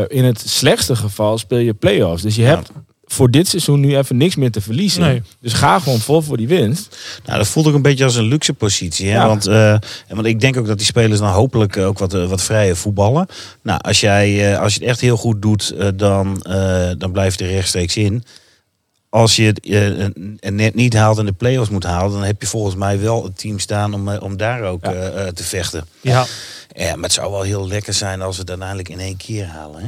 [0.07, 2.21] in het slechtste geval speel je play-offs.
[2.21, 2.71] Dus je hebt
[3.07, 5.01] voor dit seizoen nu even niks meer te verliezen.
[5.01, 5.21] Nee.
[5.41, 6.97] Dus ga gewoon vol voor die winst.
[7.25, 9.07] Nou, dat voelt ook een beetje als een luxe positie.
[9.09, 9.13] Hè?
[9.15, 9.27] Ja.
[9.27, 12.25] Want, eh, en want ik denk ook dat die spelers dan hopelijk ook wat, eh,
[12.29, 13.27] wat vrijer voetballen.
[13.61, 17.11] Nou, als, jij, eh, als je het echt heel goed doet, eh, dan, eh, dan
[17.11, 18.23] blijf je er rechtstreeks in.
[19.09, 19.43] Als je
[20.39, 23.23] het net niet haalt en de play-offs moet halen, dan heb je volgens mij wel
[23.23, 25.31] het team staan om, om daar ook Ja.
[25.31, 25.85] te vechten.
[26.01, 26.25] Ja.
[26.75, 29.45] Ja, maar het zou wel heel lekker zijn als we het uiteindelijk in één keer
[29.45, 29.81] halen.
[29.81, 29.87] Hè?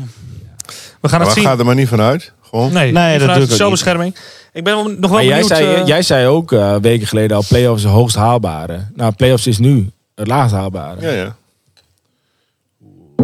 [1.02, 1.46] We gaan Maar het zien.
[1.46, 2.32] ga er maar niet vanuit.
[2.50, 2.74] Gewoon.
[2.74, 4.16] Nee, Nee, dat doe ik ook zelfbescherming.
[4.54, 5.48] Ik ben nog wel Maar jij benieuwd.
[5.58, 8.80] zei, eh, jij zei ook eh, weken geleden al, play-offs is het hoogst haalbare.
[8.96, 11.02] Nou, play-offs is nu het laagst haalbare.
[11.02, 11.36] Ja, ja.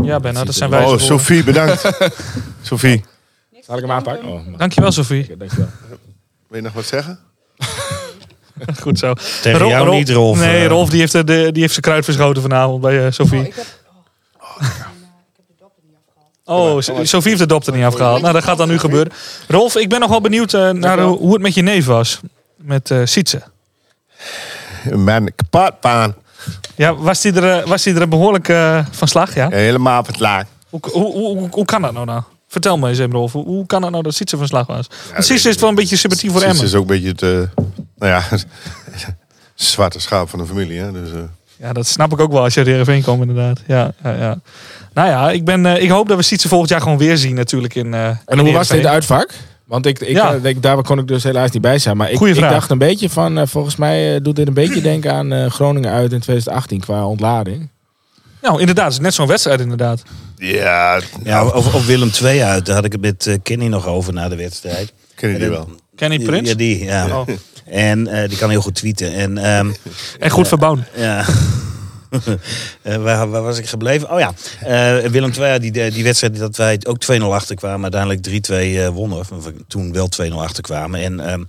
[0.03, 0.85] ja, Ben, dat zijn wij.
[0.85, 1.81] Oh, Sophie, bedankt.
[2.61, 3.03] Sophie,
[3.65, 4.27] Zal ik hem aanpakken?
[4.27, 5.35] Oh, Dankjewel, Sophie.
[5.37, 5.67] dankjewel.
[6.47, 7.19] wil je nog wat zeggen?
[8.81, 9.13] Goed zo.
[9.41, 10.39] Tegen jou niet, Rolf.
[10.39, 13.11] Nee, Eh, Rolf die heeft, de, de- die heeft zijn kruid verschoten vanavond bij eh,
[13.11, 13.39] Sophie.
[13.47, 13.53] Oh,
[16.45, 18.21] So- Sophie heeft de dop er niet afgehaald.
[18.21, 19.11] Nou, dat gaat dan nu gebeuren.
[19.47, 22.19] Rolf, ik ben nog wel benieuwd eh, naar hoe, hoe het met je neef was.
[22.55, 23.41] Met eh Sietse.
[24.83, 26.15] Mijn kapotbaan.
[26.75, 29.49] Ja, was die er, eh, was die er behoorlijk eh, van slag, ja?
[29.49, 30.43] Helemaal het laag.
[30.69, 32.21] Hoe, hoe, hoe, hoe, kan dat nou nou?
[32.47, 33.31] Vertel me eens even, Rolf.
[33.31, 34.87] Hoe, kan het nou dat Sietse van slag was?
[35.11, 36.65] Want Sietse is wel een beetje sympathie voor Het Emmen.
[36.65, 37.49] is ook een beetje het,
[37.95, 38.23] nou ja,
[39.55, 40.79] zwarte schaap van de familie.
[40.79, 40.91] Hè?
[40.91, 41.09] Dus,
[41.59, 43.59] Ja, dat snap ik ook wel als je uit Heerenveen komt inderdaad.
[43.67, 44.39] Ja, ja, ja.
[44.93, 47.35] Nou ja, ik, ben, eh, ik hoop dat we Sietse volgend jaar gewoon weer zien
[47.35, 49.29] natuurlijk in eh, En hoe was dit uitvak?
[49.65, 50.33] Want ik, ik, Ja.
[50.35, 51.97] eh, ik, daar kon ik dus helaas niet bij zijn.
[51.97, 52.51] Maar ik, ik vraag.
[52.51, 56.11] dacht een beetje van, volgens mij doet dit een beetje denken aan eh, Groningen uit
[56.11, 57.69] in 2018 qua ontlading.
[58.41, 60.03] Nou, inderdaad, het is net zo'n wedstrijd inderdaad.
[60.37, 64.13] Ja, Ja, over, over Willem II uit, daar had ik het met Kenny nog over
[64.13, 64.93] na de wedstrijd.
[65.15, 65.69] ken je die wel?
[65.95, 66.49] Kenny Prins?
[66.49, 67.07] Ja, die, ja.
[67.19, 67.27] Oh.
[67.65, 69.13] En eh, die kan heel goed tweeten.
[69.13, 69.71] En ehm,
[70.19, 70.87] En goed verbouwen.
[70.95, 71.25] Ja.
[72.81, 74.11] Eh, waar, waar was ik gebleven?
[74.11, 78.53] Oh ja, Eh, Willem II, die, die wedstrijd dat wij ook 2-0 achterkwamen, uiteindelijk 3-2
[78.53, 79.17] eh, wonnen.
[79.17, 79.27] Of
[79.67, 80.99] toen wel 2-0 achterkwamen.
[81.01, 81.43] En ehm,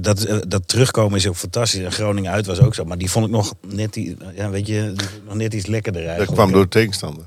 [0.00, 1.80] dat, eh, dat terugkomen is ook fantastisch.
[1.84, 2.84] En Groningen uit was ook zo.
[2.84, 4.92] Maar die vond ik nog net, die, ja, weet je,
[5.26, 6.40] nog net iets lekkerder Dat eigenlijk.
[6.40, 7.24] kwam door de tegenstander.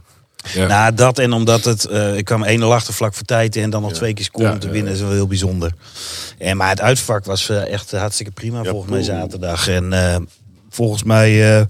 [0.53, 0.67] Ja.
[0.67, 3.81] Nou, dat en omdat het, eh, ik kwam 1-0 achter vlak voor tijd en dan
[3.81, 5.71] nog twee keer scoren om te winnen, is wel heel bijzonder.
[6.37, 9.67] En, maar het uitvak was eh, echt hartstikke prima volgens mij zaterdag.
[9.67, 10.15] En eh,
[10.69, 11.65] volgens mij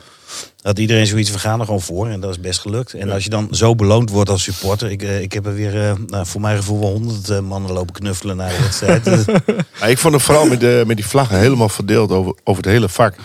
[0.62, 2.94] had iedereen zoiets, we gaan er gewoon voor en dat is best gelukt.
[2.94, 6.26] En als je dan zo beloond wordt als supporter, ik, ik heb er weer nou,
[6.26, 9.08] voor mijn gevoel wel honderd eh, mannen lopen knuffelen na de wedstrijd.
[9.92, 12.90] Ik vond het vooral met, de, met die vlaggen helemaal verdeeld over, over het hele
[12.90, 13.16] vak.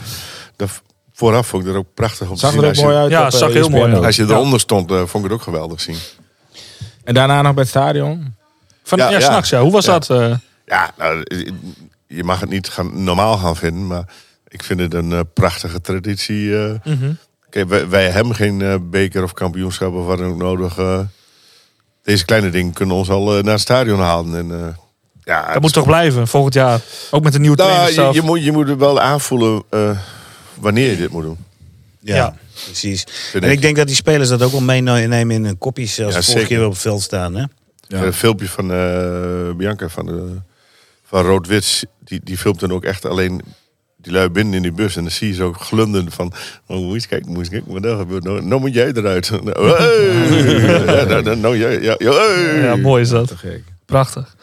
[0.56, 0.82] Dat,
[1.22, 2.58] vooraf vond ik dat ook prachtig om te Zag zien.
[2.60, 3.10] er ook Als je, mooi uit.
[3.10, 4.04] Ja, op, eh, zag heel ESPN mooi uit.
[4.04, 4.32] als je Ja.
[4.34, 5.96] eronder stond, eh, vond ik het ook geweldig zien.
[7.04, 8.34] En daarna nog bij het stadion.
[8.84, 9.20] Van, ja, Ja, ja.
[9.24, 9.60] s'nachts ja.
[9.60, 9.98] Hoe was Ja.
[9.98, 10.10] dat?
[10.10, 10.34] eh?
[10.66, 11.24] Ja, nou,
[12.06, 14.04] je mag het niet gaan, normaal gaan vinden, maar
[14.48, 16.50] ik vind het een prachtige traditie.
[17.50, 20.78] Kijk, wij, wij hebben geen beker of kampioenschap of wat dan ook nodig.
[20.78, 20.98] eh.
[22.02, 24.36] deze kleine dingen kunnen ons al naar het stadion halen.
[24.36, 24.74] En, eh,
[25.24, 26.80] ja, Dat moet toch blijven volgend jaar?
[27.10, 29.90] Ook met de nieuwe Nou, je, je, moet, je moet er wel aanvoelen eh,
[30.62, 31.36] wanneer je dit moet doen.
[32.00, 32.36] ja, Ja.
[32.64, 33.04] precies.
[33.30, 33.56] Vind En ik.
[33.56, 36.30] ik denk dat die spelers dat ook wel meenemen in hun kopjes als Ja, ze
[36.30, 37.34] vorige keer op het veld staan.
[37.34, 37.44] Hè?
[37.88, 38.02] Ja.
[38.02, 40.36] Een filmpje van eh, Bianca van, de,
[41.04, 43.42] van Rood-Wit, die, die filmt dan ook echt alleen
[43.96, 44.96] die lui binnen in die bus.
[44.96, 46.32] En dan zie je ze ook glunden van,
[46.66, 48.24] oh, moet je eens kijken, moet je eens kijken wat er gebeurt.
[48.24, 49.30] Nou, nou moet jij eruit.
[49.54, 50.94] Hey.
[50.96, 52.60] ja, nou, nou, nou, jij, ja, ja, hey.
[52.62, 53.34] Ja, mooi is dat.
[53.86, 54.36] Prachtig.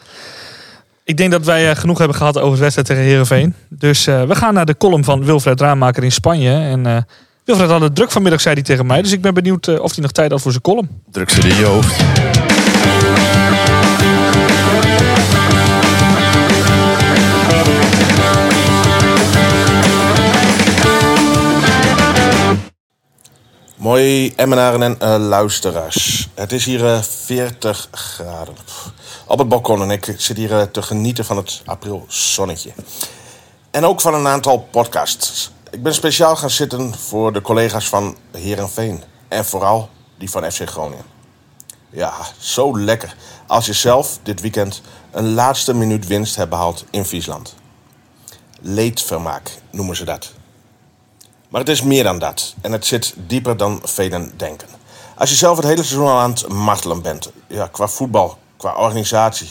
[1.10, 3.54] Ik denk dat wij eh, genoeg hebben gehad over de wedstrijd tegen Heerenveen.
[3.68, 6.52] Dus eh, we gaan naar de column van Wilfred Raamaker in Spanje.
[6.52, 6.96] En eh,
[7.44, 9.02] Wilfred had het druk vanmiddag, zei hij tegen mij.
[9.02, 11.02] Dus ik ben benieuwd of hij nog tijd had voor zijn column.
[11.10, 12.02] Druk ze in je hoofd.
[23.80, 26.28] Mooi Emmenaren en luisteraars.
[26.34, 28.54] Het is hier eh, 40 graden
[29.30, 32.72] Op het balkon en ik zit hier eh, te genieten van het april zonnetje.
[33.70, 35.52] En ook van een aantal podcasts.
[35.70, 39.88] Ik ben speciaal gaan zitten voor de collega's van Herenveen en vooral
[40.18, 41.04] die van FC Groningen.
[41.90, 43.16] Ja, zo lekker
[43.46, 47.54] als je zelf dit weekend een laatste minuut winst hebt behaald in Friesland.
[48.60, 50.32] Leedvermaak noemen ze dat.
[51.48, 52.54] Maar het is meer dan dat.
[52.60, 54.68] En het zit dieper dan velen denken.
[55.14, 57.30] Als je zelf het hele seizoen al aan het martelen bent.
[57.46, 59.48] Ja, qua voetbal, qua organisatie.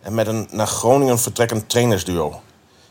[0.00, 2.40] En met een naar Groningen vertrekkend trainersduo.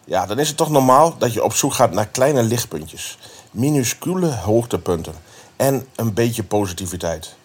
[0.05, 3.17] Ja, dan is het toch normaal dat je op zoek gaat naar kleine lichtpuntjes.
[3.51, 5.13] Minuscule hoogtepunten.
[5.55, 7.35] En een beetje positiviteit.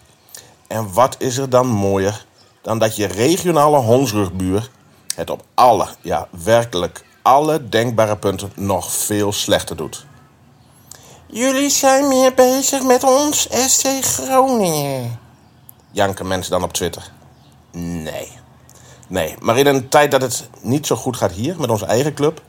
[0.67, 2.25] En wat is er dan mooier
[2.61, 4.69] dan dat je regionale hondsrugbuur
[5.15, 10.05] het op alle, ja werkelijk alle denkbare punten nog veel slechter doet.
[11.27, 15.19] Jullie zijn meer bezig met ons SC Groningen.
[15.91, 17.11] Janken mensen dan op Twitter.
[17.71, 18.31] Nee.
[19.07, 22.13] Nee, maar in een tijd dat het niet zo goed gaat hier met onze eigen
[22.13, 22.41] club,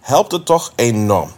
[0.00, 1.30] helpt het toch enorm.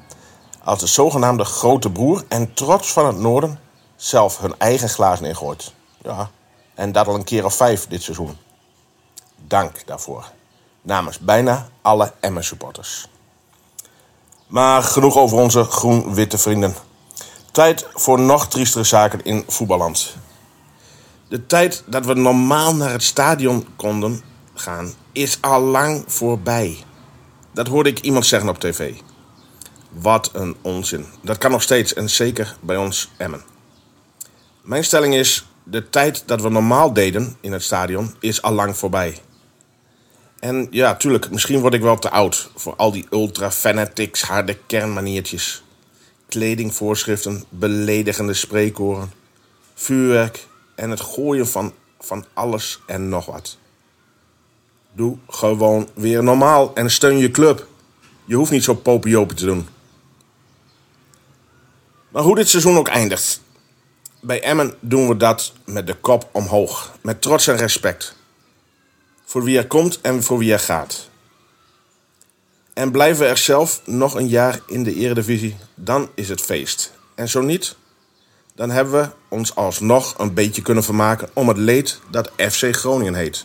[0.64, 3.60] Als de zogenaamde grote broer en trots van het noorden
[3.96, 5.72] zelf hun eigen glazen ingooit.
[6.02, 6.30] Ja,
[6.74, 8.36] en dat al een keer of vijf dit seizoen.
[9.46, 10.30] Dank daarvoor.
[10.82, 13.08] Namens bijna alle Emmen supporters.
[14.46, 16.74] Maar genoeg over onze groen-witte vrienden.
[17.50, 20.16] Tijd voor nog triestere zaken in voetballand.
[21.28, 24.20] De tijd dat we normaal naar het stadion konden
[24.54, 26.76] gaan, is al lang voorbij.
[27.52, 28.92] Dat hoorde ik iemand zeggen op tv.
[29.90, 31.06] Wat een onzin.
[31.22, 33.42] Dat kan nog steeds en zeker bij ons Emmen.
[34.62, 38.76] Mijn stelling is: de tijd dat we normaal deden in het stadion is al lang
[38.76, 39.18] voorbij.
[40.38, 45.62] En ja, tuurlijk, misschien word ik wel te oud voor al die ultra-fanatics, harde kernmaniertjes.
[46.28, 49.12] Kledingvoorschriften, beledigende spreekoren,
[49.74, 50.47] vuurwerk
[50.78, 53.56] en het gooien van, van alles en nog wat.
[54.92, 57.66] Doe gewoon weer normaal en steun je club.
[58.24, 59.68] Je hoeft niet zo popiopie te doen.
[62.08, 63.40] Maar hoe dit seizoen ook eindigt,
[64.20, 68.14] bij Emmen doen we dat met de kop omhoog, met trots en respect.
[69.24, 71.08] Voor wie er komt en voor wie er gaat.
[72.72, 76.92] En blijven we er zelf nog een jaar in de eredivisie, dan is het feest.
[77.14, 77.76] En zo niet,
[78.58, 83.14] dan hebben we ons alsnog een beetje kunnen vermaken om het leed dat FC Groningen
[83.14, 83.44] heet.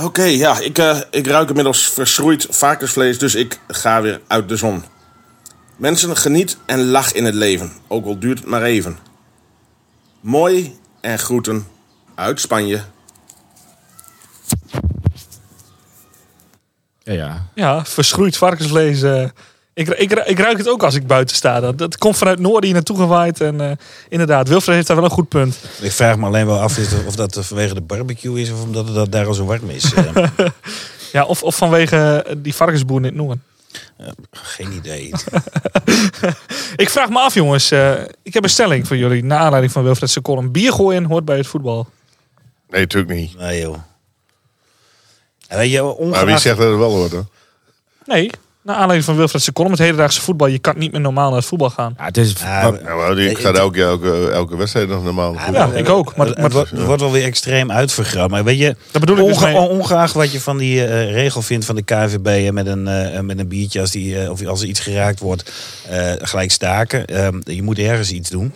[0.00, 4.56] Oké, ja, ik, eh, ik ruik inmiddels verschroeid varkensvlees, dus ik ga weer uit de
[4.56, 4.84] zon.
[5.76, 8.98] Mensen, geniet en lach in het leven, ook al duurt het maar even.
[10.20, 11.66] Mooi en groeten
[12.14, 12.82] uit Spanje.
[16.98, 17.46] Ja, ja.
[17.54, 19.02] Ja, verschroeid varkensvlees.
[19.02, 19.28] eh,
[19.74, 21.60] ik, ik, ik ruik het ook als ik buiten sta.
[21.60, 23.40] Dat, dat komt vanuit noorden hier naartoe gewaaid.
[23.40, 23.70] En eh,
[24.08, 25.56] inderdaad, Wilfred heeft daar wel een goed punt.
[25.80, 28.62] Ik vraag me alleen wel af is het- of dat vanwege de barbecue is of
[28.62, 29.92] omdat het daar al zo warm is.
[29.94, 30.26] Eh,
[31.12, 33.42] Ja, of, of vanwege die varkensboer in het noorden.
[34.32, 35.10] geen idee.
[36.76, 37.70] Ik vraag me af, jongens.
[37.70, 39.24] eh, ik heb een stelling voor jullie.
[39.24, 40.52] Naar aanleiding van Wilfred's column.
[40.52, 41.88] Bier gooien hoort bij het voetbal.
[42.68, 43.38] Nee, natuurlijk niet.
[43.38, 43.76] Nee joh.
[45.48, 47.26] En weet je, Maar wie zegt dat het wel hoort, hoor?
[48.04, 48.30] Nee,
[48.64, 49.70] naar aanleiding van Wilfred's column.
[49.72, 50.46] Het hedendaagse voetbal.
[50.46, 51.94] Je kan niet meer normaal naar het voetbal gaan.
[51.98, 55.34] Ja, het is, Ja, maar ik ga elke, elke, elke wedstrijd nog normaal.
[55.52, 56.16] Ja, ik ook.
[56.16, 58.30] Maar, het, maar wordt, het wordt wel weer extreem uitvergroot.
[58.30, 61.64] Maar weet je, dat bedoel ik dus ongeacht wat je van die eh, regel vindt
[61.64, 64.68] van de KVB met, een, eh, met een biertje als, die, eh, of als er
[64.68, 65.52] iets geraakt wordt,
[65.88, 67.06] eh, gelijk staken.
[67.06, 68.52] Ehm, je moet ergens iets doen.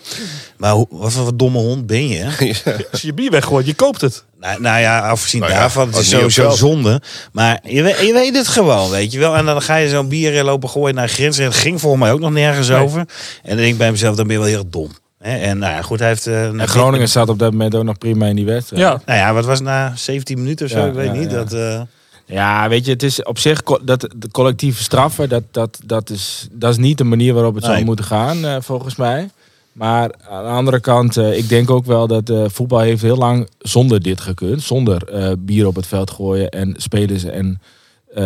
[0.57, 2.25] Maar hoe, wat voor een domme hond ben je?
[2.93, 4.25] Als je je bier weggooit, je koopt het.
[4.41, 7.03] Nou, nou ja, afgezien Nou ja, daarvan, het is sowieso zonde.
[7.33, 9.37] Maar je, weet- je weet het gewoon, weet je wel.
[9.37, 11.39] En dan ga je zo'n bier lopen gooien naar grens.
[11.39, 12.79] En het ging volgens mij ook nog nergens Nee.
[12.83, 12.99] over.
[12.99, 13.07] En
[13.49, 14.91] dan denk ik bij mezelf, dan ben je wel heel dom.
[15.19, 15.37] Hè?
[15.37, 16.27] En nou ja, goed, hij heeft...
[16.27, 18.83] eh, en Groningen zat op dat moment ook nog prima in die wedstrijd.
[18.83, 20.79] Ja, Nou ja, wat was het na 17 minuten of zo?
[20.79, 21.31] Ja, ik weet ja, niet.
[21.31, 21.37] ja.
[21.37, 21.81] Dat, eh,
[22.27, 26.47] Ja, weet je, het is op zich dat de collectieve straffen, dat, dat, dat, is,
[26.53, 27.73] dat is niet de manier waarop het Nee.
[27.73, 29.29] zou moeten gaan, eh, volgens mij.
[29.79, 33.17] Maar aan de andere kant, eh, ik denk ook wel dat eh, voetbal heeft heel
[33.17, 34.63] lang zonder dit gekund.
[34.63, 37.61] Zonder eh, bier op het veld gooien en spelers en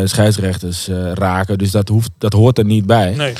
[0.04, 1.58] scheidsrechters raken.
[1.58, 3.14] Dus dat, hoeft, dat hoort er niet bij.
[3.14, 3.34] nee.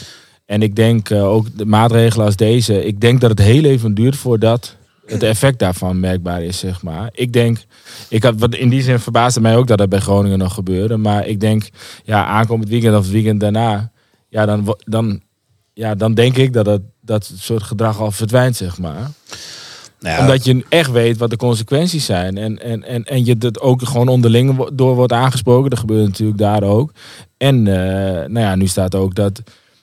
[0.47, 2.85] En ik denk ook de maatregelen als deze.
[2.85, 7.11] Ik denk dat het heel even duurt voordat het effect daarvan merkbaar is, zeg maar.
[7.13, 7.59] Ik denk,
[8.09, 10.97] ik had, wat in die zin verbaasde mij ook dat dat bij Groningen nog gebeurde.
[10.97, 11.69] Maar ik denk,
[12.05, 13.91] ja, aankomend weekend of het weekend daarna,
[14.29, 15.21] ja, dan, dan,
[15.75, 19.11] ja, dan denk ik dat het, dat soort gedrag al verdwijnt, zeg maar.
[20.01, 22.39] nou Omdat je echt weet wat de consequenties zijn.
[22.39, 25.71] En, en, en, en je dat ook gewoon onderling door wordt aangesproken.
[25.71, 26.93] Dat gebeurt natuurlijk daar ook.
[27.37, 29.43] En eh, nou ja, nu staat ook dat,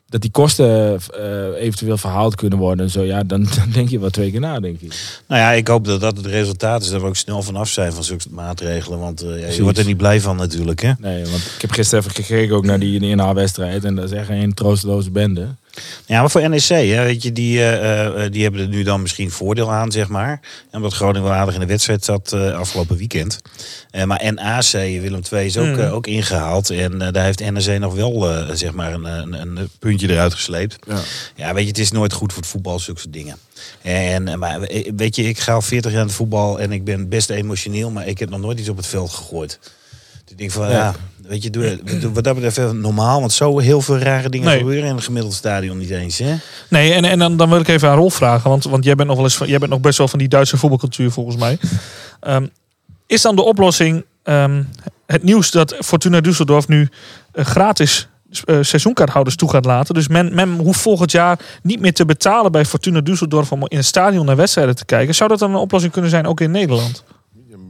[0.09, 2.85] dat die kosten eh, eventueel verhaald kunnen worden.
[2.85, 5.21] En zo, ja, dan, dan denk je wel twee keer na, denk ik.
[5.27, 6.89] nou ja, ik hoop dat dat het resultaat is.
[6.89, 8.99] Dat we ook snel vanaf zijn van zulke maatregelen.
[8.99, 10.81] Want eh, ja, je wordt er niet blij van natuurlijk.
[10.81, 10.91] Hè?
[10.99, 13.85] Nee, want ik heb gisteren even gekeken ook naar die inhaalwedstrijd.
[13.85, 15.47] En dat is echt een troosteloze bende.
[16.05, 19.01] Ja, maar voor NEC, hè, weet je, die, eh, eh, die hebben er nu dan
[19.01, 20.39] misschien voordeel aan, zeg maar.
[20.71, 23.39] Omdat Groningen wel aardig in de wedstrijd zat eh, afgelopen weekend.
[23.91, 26.69] Eh, maar NAC, Willem II, is ook, eh, ook ingehaald.
[26.69, 30.33] En eh, daar heeft NEC nog wel, eh, zeg maar, een, een, een puntje eruit
[30.33, 30.75] gesleept.
[30.87, 30.99] Ja.
[31.35, 33.37] Ja, weet je, het is nooit goed voor het voetbal, zulke soort dingen.
[33.81, 36.71] En, eh, maar eh, weet je, ik ga al 40 jaar aan het voetbal en
[36.71, 39.59] ik ben best emotioneel, maar ik heb nog nooit iets op het veld gegooid.
[40.23, 40.77] Dus ik denk van, Ja.
[40.77, 40.95] ja,
[41.29, 44.47] weet je, doe, doe wat dat betreft even normaal, want zo heel veel rare dingen
[44.47, 44.57] Nee.
[44.57, 46.35] gebeuren in een gemiddeld stadion niet eens, hè?
[46.69, 48.49] Nee, en, en dan, dan wil ik even aan Rolf vragen.
[48.49, 50.27] Want, want jij, bent nog wel eens van, jij bent nog best wel van die
[50.27, 51.57] Duitse voetbalcultuur volgens mij.
[52.19, 52.47] Ehm,
[53.07, 54.63] is dan de oplossing ehm,
[55.05, 56.89] het nieuws dat Fortuna Düsseldorf nu
[57.31, 58.07] eh, gratis
[58.45, 59.93] eh, seizoenkaarthouders toe gaat laten?
[59.93, 63.77] Dus men, men hoeft volgend jaar niet meer te betalen bij Fortuna Düsseldorf om in
[63.77, 65.15] het stadion naar wedstrijden te kijken.
[65.15, 67.03] Zou dat dan een oplossing kunnen zijn ook in Nederland?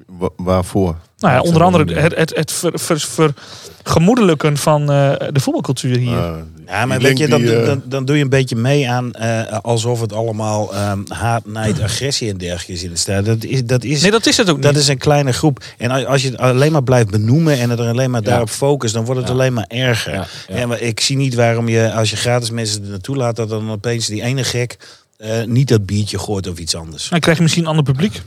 [0.07, 0.95] Wa- waarvoor?
[1.19, 3.33] Nou ja, Dat onder andere het, het, het ver, ver,
[3.83, 6.17] vergemoedelijken van eh, de voetbalcultuur hier.
[6.17, 8.89] Ah, Ja, maar weet je, dan, die, eh, dan, dan doe je een beetje mee
[8.89, 13.23] aan eh, alsof het allemaal ehm, haat, nijd, agressie en dergelijke is in.
[13.23, 14.65] Dat is, dat is, nee, dat is het ook niet.
[14.65, 15.63] dat is een kleine groep.
[15.77, 18.49] En als- als je het alleen maar blijft benoemen en het er alleen maar daarop
[18.49, 19.35] focust, dan wordt het Ja.
[19.35, 20.13] alleen maar erger.
[20.13, 20.57] Ja, ja.
[20.57, 23.49] Ja, maar ik zie niet waarom je, als je gratis mensen er naartoe laat, dat
[23.49, 24.77] dan opeens die ene gek
[25.19, 27.09] eh, niet dat biertje gooit of iets anders.
[27.09, 28.21] Dan krijg je misschien een ander publiek.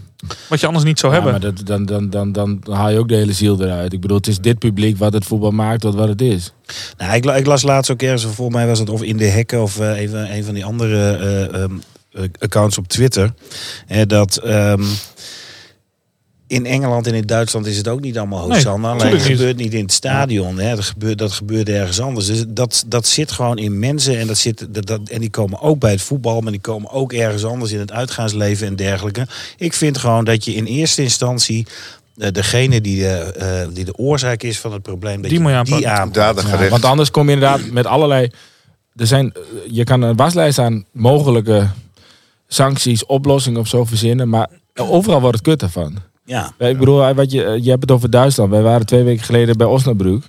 [0.48, 1.40] Wat je anders niet zou Ja, hebben.
[1.40, 3.92] maar dat, dan, dan, dan, dan, dan haal je ook de hele ziel eruit.
[3.92, 6.52] Ik bedoel, het is dit publiek wat het voetbal maakt tot wat het is.
[6.98, 9.62] Nou, ik, ik las laatst ook ergens, volgens mij was het of in de hekken
[9.62, 11.72] of eh, even een van die andere eh, ehm,
[12.12, 13.34] eh, accounts op Twitter.
[14.06, 14.82] dat ehm,
[16.52, 18.90] in Engeland en in Duitsland is het ook niet allemaal Nee, Hosanna.
[18.90, 20.58] alleen het gebeurt niet in het stadion.
[20.58, 20.74] Hè.
[20.74, 22.26] Dat, gebeurt, dat gebeurt ergens anders.
[22.26, 24.18] Dus dat, dat zit gewoon in mensen.
[24.18, 26.40] En, dat zit, dat, dat, en die komen ook bij het voetbal.
[26.40, 29.26] Maar die komen ook ergens anders in het uitgaansleven en dergelijke.
[29.56, 31.66] Ik vind gewoon dat je in eerste instantie...
[32.16, 35.14] eh, degene die de, eh, die de oorzaak is van het probleem...
[35.20, 36.42] Dat Die je moet je die aanpakt.
[36.48, 38.30] Ja, want anders kom je inderdaad met allerlei.
[38.96, 41.68] Er zijn, eh, je kan een waslijst aan mogelijke
[42.48, 44.28] sancties, oplossingen of zo verzinnen.
[44.28, 46.10] Maar overal wordt het kut ervan.
[46.32, 46.66] Ja.
[46.68, 48.50] Ik bedoel, wat je, je hebt het over Duitsland.
[48.50, 50.24] Wij waren twee weken geleden bij Osnabrück.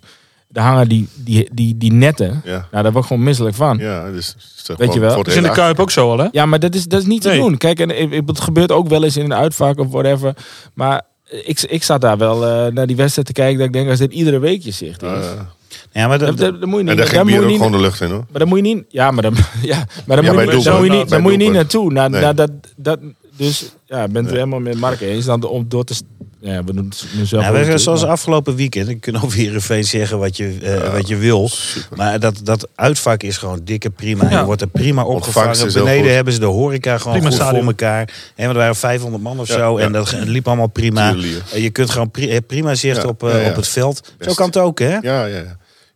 [0.49, 2.41] daar hangen die, die, die, die netten.
[2.45, 2.67] Ja.
[2.71, 3.77] Nou, daar word ik gewoon misselijk van.
[3.77, 4.35] Ja, dus,
[4.77, 5.15] Weet je wel?
[5.15, 6.27] Dat is in de Kuip ook zo al, hè?
[6.31, 7.39] Ja, maar dat is, dat is niet te Nee.
[7.39, 7.57] doen.
[7.57, 10.33] Kijk, en, ik- ik- het gebeurt ook wel eens in een uitvak of whatever.
[10.73, 11.01] Maar
[11.43, 13.57] ik, ik zat daar wel eh, naar die wedstrijd te kijken.
[13.57, 15.09] Dat ik denk, als dit iedere week je zicht is.
[15.09, 15.35] achter.
[15.35, 15.47] Ja.
[15.91, 16.89] Ja, maar dat, dat, dat, moet je niet.
[16.91, 18.25] En daar ging moet bier je ook niet- gewoon de lucht in hoor.
[18.29, 18.83] Maar dan moet je niet.
[18.89, 21.31] Ja, maar dan, ja, maar dan Ja, moet, je, dan moet je niet, dan moet
[21.31, 21.91] je niet naartoe.
[21.91, 22.09] Nee.
[22.09, 22.99] nou, dat, dat,
[23.37, 25.25] dus ja, ik ben het helemaal met Mark eens.
[25.25, 25.95] Dan om door te.
[26.39, 27.43] Ja, we doen het nu zelf.
[27.43, 28.89] Ja, we- zoals maar- afgelopen weekend.
[28.89, 31.49] Ik kan over Heerenveen zeggen wat je, eh, wat je wil.
[31.95, 34.29] Maar dat, dat uitvak is gewoon dikke prima.
[34.29, 34.39] Ja.
[34.39, 35.73] Je wordt er prima opgevangen.
[35.73, 38.09] Beneden hebben ze de horeca gewoon Prima goed voor elkaar.
[38.35, 39.79] En er waren 500 man of Ja, zo.
[39.79, 39.85] ja.
[39.85, 41.11] En dat liep allemaal prima.
[41.11, 41.43] Tuurlijk.
[41.53, 43.49] Eh, Je kunt gewoon pri- eh, prima zicht Ja, op, eh, ja, ja.
[43.49, 44.13] op het veld.
[44.19, 44.97] Zo kan het ook, hè?
[44.97, 45.43] Ja, ja,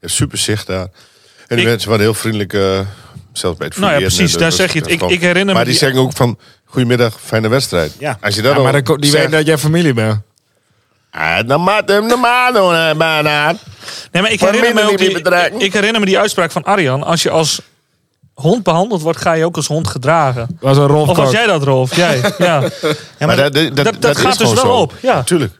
[0.01, 0.87] super zicht daar.
[1.47, 2.79] En die Ik- mensen waren heel vriendelijk, eh,
[3.33, 4.89] zelfs bij het Nou ja, precies, daar zeg je het.
[4.89, 6.37] Ik- ik herinner me Maar die die- zeggen ook van,
[6.67, 7.91] goedemiddag, fijne wedstrijd.
[7.99, 8.17] Ja.
[8.21, 10.19] Als je dat Ja, maar dan, die zegt, weet dat jij familie bent.
[11.11, 11.39] Ah.
[14.11, 15.09] Nee, maar ik herinner, me ook die,
[15.57, 17.03] ik herinner me die uitspraak van Arjan.
[17.03, 17.61] Als je als
[18.33, 20.57] hond behandeld wordt, ga je ook als hond gedragen.
[20.59, 21.95] Was een Rolf Of was jij dat, Rolf?
[21.95, 22.61] Jij, ja.
[23.19, 24.71] Ja, Maar dat, dat, dat, dat- dat is gaat dus wel zo.
[24.71, 25.23] op, ja.
[25.23, 25.53] Tuurlijk.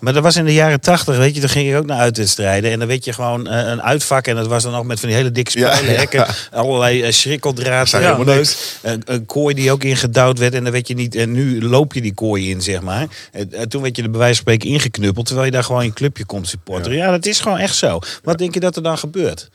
[0.00, 2.70] Maar dat was in de jaren tachtig, weet je, toen ging ik ook naar uitwedstrijden.
[2.70, 4.26] En dan weet je gewoon eh, een uitvak.
[4.26, 6.18] En dat was dan nog met van die hele dikke Ja, spijlenhekken.
[6.18, 6.58] ja.
[6.58, 7.90] Allerlei eh, schrikkeldraad.
[7.90, 8.26] Ja, leuk.
[8.36, 8.76] niks.
[8.82, 10.54] Een, een kooi die ook ingedouwd werd.
[10.54, 11.14] En dan weet je niet.
[11.14, 13.06] En nu loop je die kooi in, zeg maar.
[13.32, 15.26] En, en toen werd je er bij wijze van spreken ingeknuppeld.
[15.26, 16.98] Terwijl je daar gewoon je clubje komt supporteren.
[16.98, 17.98] Ja, dat is gewoon echt zo.
[18.22, 19.50] Wat denk je dat er dan gebeurt?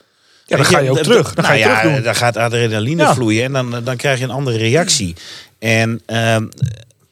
[0.46, 1.34] ja, dan ga je ook terug.
[1.34, 2.04] Dan ga je nou ja, terug doen.
[2.04, 3.14] dan gaat adrenaline Ja.
[3.14, 5.16] vloeien en dan, dan krijg je een andere reactie.
[5.60, 6.46] En ehm,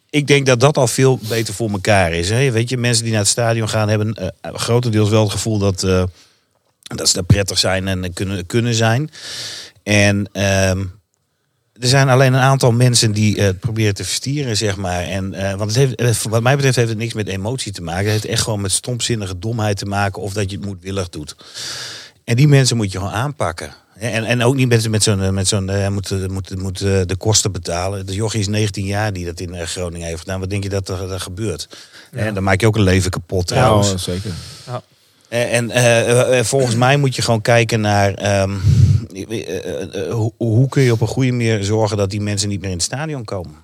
[0.10, 2.30] ik denk dat dat al veel beter voor elkaar is.
[2.30, 2.52] Hè?
[2.52, 5.84] Weet je, mensen die naar het stadion gaan hebben eh, grotendeels wel het gevoel dat,
[5.84, 6.04] eh,
[6.82, 9.12] dat ze daar prettig zijn en kunnen, kunnen zijn.
[9.84, 10.86] En ehm,
[11.80, 15.04] er zijn alleen een aantal mensen die het proberen te verstieren, zeg maar.
[15.04, 17.82] En, eh, want het heeft, eh, wat mij betreft heeft het niks met emotie te
[17.82, 18.04] maken.
[18.04, 21.36] Het heeft echt gewoon met stomzinnige domheid te maken of dat je het moedwillig doet.
[22.24, 23.74] En die mensen moet je gewoon aanpakken.
[24.00, 27.16] En, en ook niet met, met zo'n, met zo'n eh, moet, moet, moet eh, de
[27.18, 28.06] kosten betalen.
[28.06, 30.40] De jochie is 19 jaar die dat in eh, Groningen heeft gedaan.
[30.40, 31.68] Wat denk je dat er, er gebeurt?
[32.12, 33.90] En dan maak je ook een leven kapot trouwens.
[33.92, 34.32] Ja, zeker.
[35.30, 38.52] Eh, En eh, eh, volgens mij moet je gewoon kijken naar ehm,
[39.14, 42.50] eh, eh, eh, hoe, hoe kun je op een goede manier zorgen dat die mensen
[42.50, 43.56] niet meer in het stadion komen.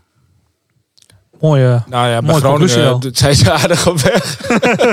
[1.48, 2.40] Mooie, Nou ja, bij Mooie.
[2.40, 4.38] Groningen zijn ze aardig op weg.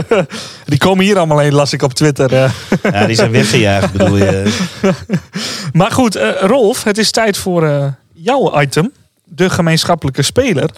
[0.71, 2.33] Die komen hier allemaal heen, las ik op Twitter.
[2.35, 2.53] eh.
[2.83, 4.59] Ja, die zijn weggejaagd, bedoel je?
[5.73, 8.93] Maar goed, eh, Rolf, het is tijd voor eh, jouw item.
[9.25, 10.71] De gemeenschappelijke speler.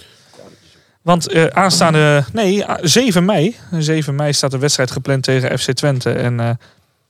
[1.03, 3.57] Want eh, aanstaande, nee, ah, 7 mei.
[3.79, 6.11] 7 mei staat de wedstrijd gepland tegen FC Twente.
[6.13, 6.51] En eh,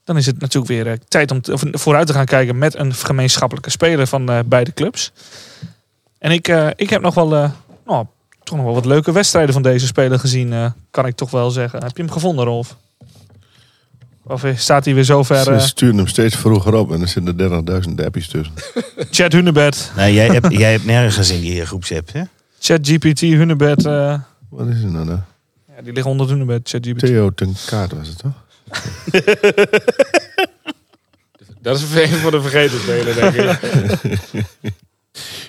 [0.03, 3.69] dan is het natuurlijk weer tijd om te- vooruit te gaan kijken met een gemeenschappelijke
[3.69, 5.11] speler van eh, beide clubs.
[6.19, 7.49] En ik, eh, ik heb nog wel, eh,
[7.85, 8.05] nou,
[8.43, 11.51] toch nog wel wat leuke wedstrijden van deze speler gezien, eh, kan ik toch wel
[11.51, 11.83] zeggen.
[11.83, 12.75] Heb je hem gevonden, Rolf?
[14.23, 15.43] Of staat hij weer zover?
[15.43, 18.53] Ze eh sturen hem steeds vroeger op en er zitten 30.000 appjes tussen.
[19.11, 22.21] Chad Hunebed, Nee, jij hebt, jij hebt nergens in die groepsapp, hè?
[22.59, 23.85] ChatGPT, Hunebed.
[23.85, 25.05] eh Wat is het nou?
[25.05, 25.19] nou?
[25.75, 26.99] ja, die liggen onder Hunebed, ChatGPT.
[26.99, 28.41] Theo ten Kaart was het toch?
[31.61, 33.59] Dat is een voor de vergeten speler, denk ik.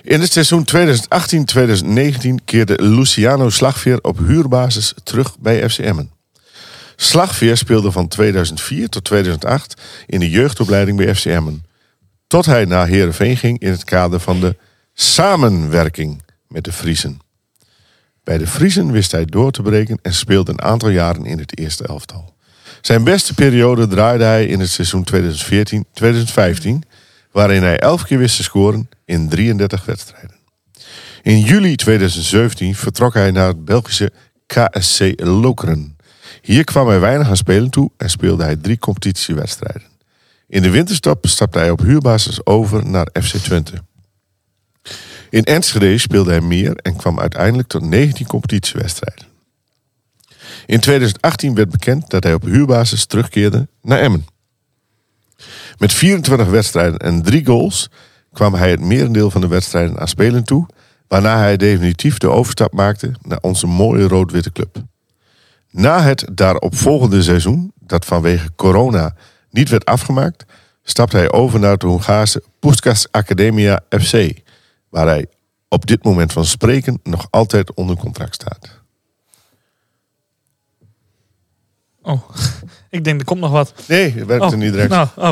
[0.05, 6.11] In het seizoen 2018-2019 keerde Luciano Slagveer op huurbasis terug bij FC Emmen.
[6.95, 11.65] Slagveer speelde van 2004 tot 2008 in de jeugdopleiding bij FC Emmen.
[12.27, 14.55] Tot hij naar Heerenveen ging in het kader van de
[14.93, 17.19] samenwerking met de Friesen.
[18.23, 21.57] Bij de Friesen wist hij door te breken en speelde een aantal jaren in het
[21.57, 22.33] eerste elftal.
[22.81, 26.87] Zijn beste periode draaide hij in het seizoen 2014-2015,
[27.35, 30.35] waarin hij 11 keer wist te scoren in 33 wedstrijden.
[31.21, 34.11] In juli 2017 vertrok hij naar het Belgische
[34.45, 35.97] KSC Lokeren.
[36.41, 39.87] Hier kwam hij weinig aan spelen toe en speelde hij drie competitiewedstrijden.
[40.47, 43.73] In de winterstop stapte hij op huurbasis over naar FC Twente.
[45.29, 49.25] In Enschede speelde hij meer en kwam uiteindelijk tot 19 competitiewedstrijden.
[50.65, 54.25] In 2018 werd bekend dat hij op huurbasis terugkeerde naar Emmen.
[55.77, 57.89] Met 24 wedstrijden en 3 goals
[58.33, 60.67] kwam hij het merendeel van de wedstrijden aan spelen toe,
[61.07, 64.83] waarna hij definitief de overstap maakte naar onze mooie rood-witte club.
[65.71, 69.15] Na het daaropvolgende seizoen, dat vanwege corona
[69.49, 70.45] niet werd afgemaakt,
[70.83, 74.31] stapte hij over naar de Hongaarse Puskas Academia FC,
[74.89, 75.25] waar hij
[75.67, 78.79] op dit moment van spreken nog altijd onder contract staat.
[82.01, 82.29] Oh,
[82.95, 83.73] ik denk er komt nog wat.
[83.87, 84.89] Nee, het werkte Oh, niet direct.
[84.89, 85.31] Nou, oh.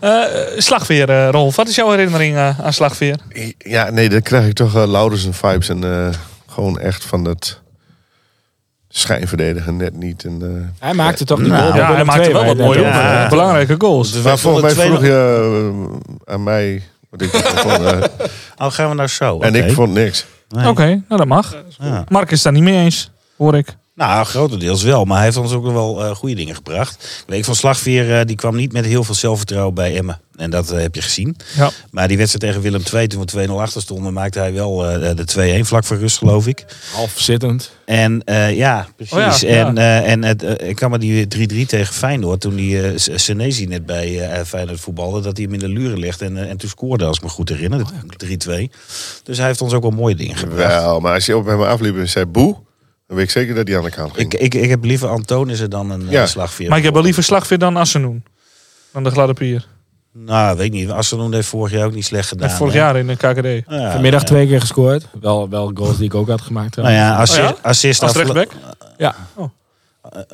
[0.00, 0.22] Eh,
[0.56, 1.56] slagveer, eh, Rolf.
[1.56, 3.16] Wat is jouw herinnering eh, aan Slagveer?
[3.58, 6.08] Ja, nee, dan krijg ik toch uh, Laurensen vibes en eh,
[6.46, 7.60] gewoon echt van dat
[8.88, 10.24] schijnverdediger net niet.
[10.24, 13.28] En, eh, Hij maakte toch die Nou, goal Ja, hij maakte wel wat mooie ja.
[13.28, 14.12] belangrijke goals.
[14.12, 16.82] We maar volgens mij vroeg je aan mij.
[17.10, 17.78] Wat ik vond,
[18.58, 19.38] Oh, gaan we nou zo?
[19.40, 20.26] en ik vond niks.
[20.48, 20.68] Nee.
[20.68, 21.56] Oké, nou dat mag.
[21.78, 22.04] Ja.
[22.08, 23.76] Mark is daar niet mee eens, hoor ik.
[23.94, 25.04] Nou, grotendeels wel.
[25.04, 27.24] Maar hij heeft ons ook nog wel eh, goede dingen gebracht.
[27.26, 30.20] Leek van Slagveer, eh, die kwam niet met heel veel zelfvertrouwen bij Emmen.
[30.36, 31.36] En dat eh, heb je gezien.
[31.56, 31.70] Ja.
[31.90, 35.16] Maar die wedstrijd tegen Willem II, toen we 2-0 achter stonden, maakte hij wel eh,
[35.16, 36.64] de 2-1 vlak voor rust, geloof ik.
[36.94, 37.70] Half zittend.
[37.84, 39.12] En eh, ja, precies.
[39.14, 39.66] Oh ja, ja.
[39.66, 41.26] En, eh, en het, ik kan me die
[41.64, 45.44] 3-3 tegen Feyenoord, toen die eh, S- Senesi net bij eh, Feyenoord voetbalde, dat hij
[45.46, 48.58] hem in de luren legde en, en toen scoorde, als ik me goed herinner, Oh,
[48.58, 48.70] 3-2.
[49.22, 50.74] Dus hij heeft ons ook wel mooie dingen gebracht.
[50.82, 52.56] Wel, maar als je op hem afliep en zei boe,
[53.06, 54.32] dan weet ik zeker dat hij aan de kant ging.
[54.32, 56.10] Ik, ik, ik heb liever Antonissen dan een Ja.
[56.10, 56.26] ja.
[56.26, 56.68] slagveer.
[56.68, 58.24] Maar ik heb wel liever slagveer dan Assenoen.
[58.92, 59.66] Dan de gladde pier.
[60.12, 60.90] Nou, weet ik niet.
[60.90, 62.50] Asselnoen heeft vorig jaar ook niet slecht gedaan.
[62.50, 62.78] Vorig hè?
[62.78, 63.70] jaar in de KKD.
[63.72, 64.26] Ja, Vanmiddag ja.
[64.26, 65.06] twee keer gescoord.
[65.20, 66.76] Wel, wel goals die ik ook had gemaakt.
[66.76, 67.56] Nou ja, assist, Oh ja?
[67.62, 68.50] assist Als rechtsback?
[68.96, 69.14] Ja.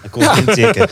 [0.00, 0.88] Hij kon intikken.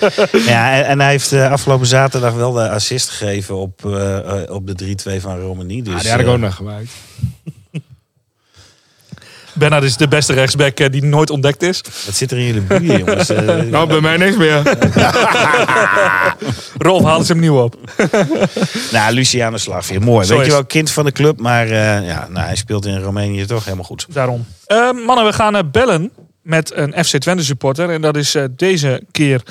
[0.47, 4.51] ja, en, en hij heeft eh, afgelopen zaterdag wel de assist gegeven op, eh, eh,
[4.51, 5.83] op de 3-2 van Romani.
[5.83, 6.91] Dus, Ah, die had ik eh, ook nog gemaakt.
[9.57, 11.81] Bernard is de beste rechtsback eh, die nooit ontdekt is.
[12.07, 13.29] Wat zit er in jullie buien, jongens?
[13.29, 14.63] Eh, Nou, bij mij niks meer.
[16.79, 17.77] Rolf haalt ze hem nieuw op.
[18.93, 20.27] nou, Luciano Slagveer, mooi.
[20.27, 21.41] Zo Weet je wel, kind van de club.
[21.41, 24.07] Maar eh, ja, nou, hij speelt in Roemenië toch helemaal goed.
[24.09, 24.47] Daarom.
[25.07, 26.11] Mannen, we gaan bellen
[26.43, 27.91] met een FC Twente supporter.
[27.91, 29.43] En dat is eh, deze keer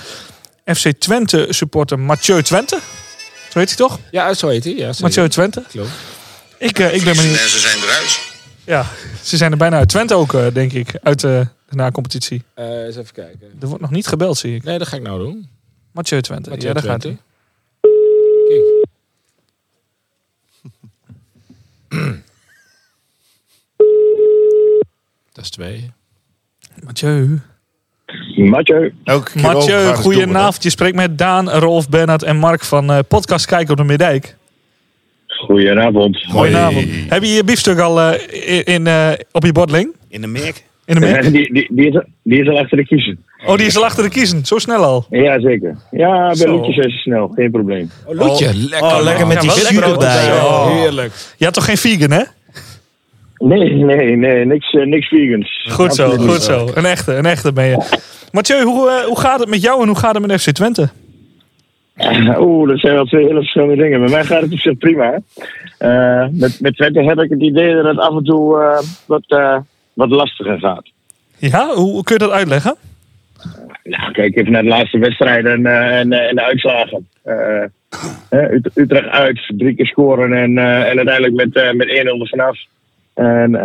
[0.66, 2.80] FC Twente supporter Mathieu Twente.
[3.52, 4.00] Zo heet hij toch?
[4.12, 4.74] Ja, zo heet hij.
[4.74, 4.92] Ja.
[5.00, 5.64] Mathieu Twente.
[5.72, 5.90] Klopt.
[6.58, 7.38] Ik, eh, ik ben benieuwd.
[7.40, 8.20] En ze zijn eruit.
[8.66, 8.86] Ja,
[9.24, 10.98] ze zijn er bijna uit Twente ook, eh, denk ik.
[11.04, 11.40] Uit eh,
[11.70, 12.44] de na-competitie.
[12.54, 13.48] Eh, eens even kijken.
[13.62, 14.64] Er wordt nog niet gebeld, zie ik.
[14.64, 15.50] Nee, dat ga ik nou doen.
[15.92, 16.50] Mathieu Twente.
[16.50, 17.08] Mathieu ja, daar Twente.
[17.08, 17.90] gaat hij.
[18.48, 18.84] Kijk.
[25.34, 25.92] Dat is twee.
[26.84, 27.42] Mathieu.
[28.36, 28.94] Mathieu.
[29.42, 30.64] Mathieu, goedenavond.
[30.64, 34.36] Je spreekt met Daan, Rolf, Bernard en Mark van eh, podcast Kijken op de Middijk.
[35.46, 36.26] Goedenavond.
[36.30, 36.86] Goedenavond.
[37.10, 39.96] Heb je je biefstuk al eh, in, in, eh, op je bordling?
[40.10, 40.64] In de merk?
[40.86, 41.22] In de mik?
[41.22, 43.26] Die, die, die, is, die is al achter de kiezen.
[43.46, 44.46] Oh, die is al achter de kiezen.
[44.46, 45.06] Zo snel al.
[45.10, 45.78] Ja, zeker.
[45.92, 46.50] Ja, bij Zo.
[46.50, 47.28] Loetjes is het snel.
[47.28, 47.92] Geen probleem.
[48.06, 48.52] Oh, Loetje.
[48.56, 48.88] lekker.
[48.88, 49.80] Oh, lekker met Ja, die.
[49.80, 50.46] Ja.
[50.46, 50.82] Oh.
[50.82, 51.14] Heerlijk.
[51.38, 52.22] Je had toch geen vegan, hè?
[53.38, 54.46] Nee, nee, nee.
[54.46, 55.68] Niks, eh, niks vegans.
[55.72, 56.70] Goed zo, Absoluut goed zo.
[56.74, 57.78] Een echte, een echte ben je.
[58.32, 60.90] Mathieu, hoe, eh, hoe gaat het met jou en hoe gaat het met FC Twente?
[62.40, 64.00] Oeh, dat zijn wel twee hele verschillende dingen.
[64.00, 65.20] Bij mij gaat het op zich prima.
[65.78, 69.24] Eh, met, met Twente heb ik het idee dat het af en toe eh, wat,
[69.28, 69.58] eh,
[69.94, 70.92] wat lastiger gaat.
[71.38, 72.76] Ja, hoe, kun je dat uitleggen?
[73.84, 77.08] Nou, kijk even naar de laatste wedstrijden en, en, en de uitslagen.
[78.76, 82.58] Utrecht uit, drie keer scoren en, en uiteindelijk met, met 1-0 er vanaf.
[83.14, 83.56] En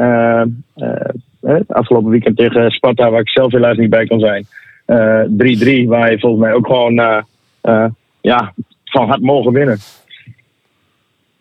[1.67, 4.47] afgelopen weekend tegen Sparta, waar ik zelf helaas niet bij kon zijn.
[4.85, 7.25] eh, 3-3, waar je volgens mij ook gewoon
[7.61, 7.85] eh,
[8.21, 8.53] ja,
[8.85, 9.79] van had mogen winnen.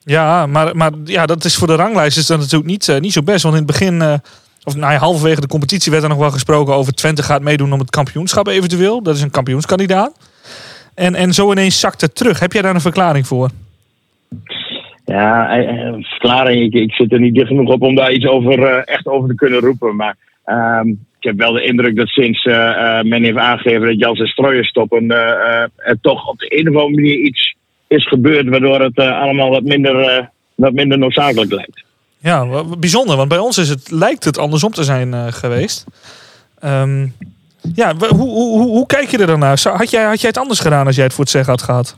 [0.04, 3.14] Ja, maar, maar ja, dat is voor de ranglijst is dat natuurlijk niet, eh, niet
[3.14, 3.44] zo best.
[3.44, 4.14] Want in het begin, eh,
[4.64, 7.74] of nou ja, halverwege de competitie werd er nog wel gesproken over Twente gaat meedoen
[7.74, 9.04] om het kampioenschap eventueel.
[9.04, 10.30] Dat is een kampioenskandidaat.
[10.96, 12.40] En, en zo ineens zakt het terug.
[12.40, 13.50] Heb jij daar een verklaring voor?
[15.06, 16.64] Ja, eh, eh, verklaring.
[16.64, 19.36] Ik, ik zit er niet dicht genoeg op om daar iets over, echt over te
[19.36, 19.96] kunnen roepen.
[19.96, 24.00] Maar ehm, ik heb wel de indruk dat sinds eh, eh, men heeft aangegeven dat
[24.00, 27.56] Jans en Strooijen stoppen, eh, er toch op de een of andere manier iets
[27.88, 31.84] is gebeurd waardoor het allemaal wat minder, wat minder noodzakelijk lijkt.
[32.20, 33.16] Ja, bijzonder.
[33.16, 35.86] Want bij ons is het, lijkt het andersom te zijn geweest.
[36.60, 37.08] Ehm,
[37.76, 39.60] ja, hoe, hoe, hoe, hoe kijk je er dan naar?
[39.64, 41.98] Had jij, had jij het anders gedaan als jij het voor het zeggen had gehad?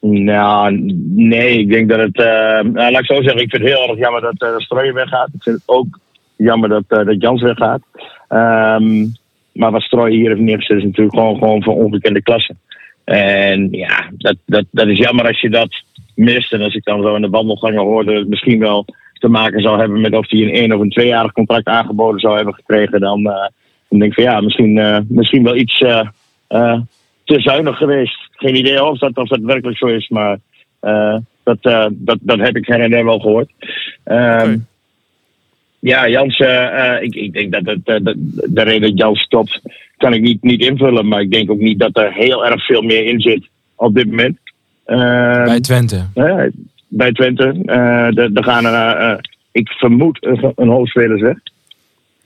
[0.00, 0.80] Nou,
[1.14, 2.16] nee, ik denk dat het.
[2.16, 5.28] nou, laat ik zo zeggen, ik vind het heel erg jammer dat uh, Strooijen weggaat.
[5.32, 5.98] Ik vind het ook
[6.36, 7.80] jammer dat, eh, dat Jans weggaat.
[8.28, 9.06] Ehm,
[9.52, 12.54] maar wat Strooijen hier heeft neergezet is natuurlijk gewoon, gewoon van ongekende klasse.
[13.04, 15.82] En ja, dat, dat, dat is jammer als je dat
[16.14, 16.52] mist.
[16.52, 19.60] En als ik dan zo in de wandelgangen hoor dat het misschien wel te maken
[19.60, 23.00] zou hebben met of hij een één of een tweejarig contract aangeboden zou hebben gekregen,
[23.00, 23.48] dan, eh,
[23.88, 25.78] dan denk ik van ja, misschien, eh, misschien wel iets
[27.24, 28.28] te zuinig geweest.
[28.30, 30.38] Geen idee of dat, of dat werkelijk zo is, maar
[31.42, 31.62] dat,
[31.92, 33.50] dat, dat heb ik her en wel gehoord.
[34.04, 34.60] Oké.
[35.84, 38.14] Ja, Jans, eh, eh, ik, ik denk dat, het, eh, dat
[38.44, 39.60] de reden dat Jans stopt,
[39.96, 41.08] kan ik niet, niet invullen.
[41.08, 44.06] Maar ik denk ook niet dat er heel erg veel meer in zit op dit
[44.06, 44.38] moment.
[44.84, 46.06] Ehm, Bij Twente.
[46.88, 47.44] bij Twente.
[47.64, 49.18] Eh, de- Er gaan er, eh,
[49.52, 51.36] ik vermoed, een, een hoop spelers weg.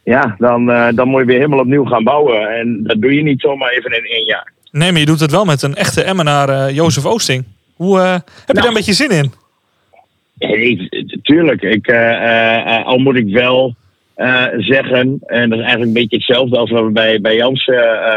[0.05, 2.49] Ja, dan, eh, dan moet je weer helemaal opnieuw gaan bouwen.
[2.59, 4.53] En dat doe je niet zomaar even in één jaar.
[4.71, 7.45] Nee, maar je doet het wel met een echte Emmenaar, eh Jozef Oosting.
[7.75, 9.33] Hoe, eh, heb je daar een beetje zin in?
[10.39, 10.89] Nee,
[11.23, 11.63] tuurlijk.
[11.63, 13.75] Ik, eh, eh, eh, al moet ik wel
[14.15, 15.19] eh, zeggen.
[15.27, 17.67] En dat is eigenlijk een beetje hetzelfde als wat we bij, bij Jans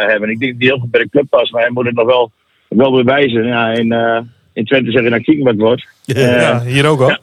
[0.07, 0.29] hebben.
[0.29, 2.05] Ik denk dat hij heel goed bij de club past, maar hij moet het nog
[2.05, 2.31] wel,
[2.67, 3.45] wel bewijzen.
[3.45, 4.19] Ja, in, eh,
[4.53, 5.87] in Twente zeggen naar kijken wat het wordt.
[6.03, 7.17] Ja, hier ook al.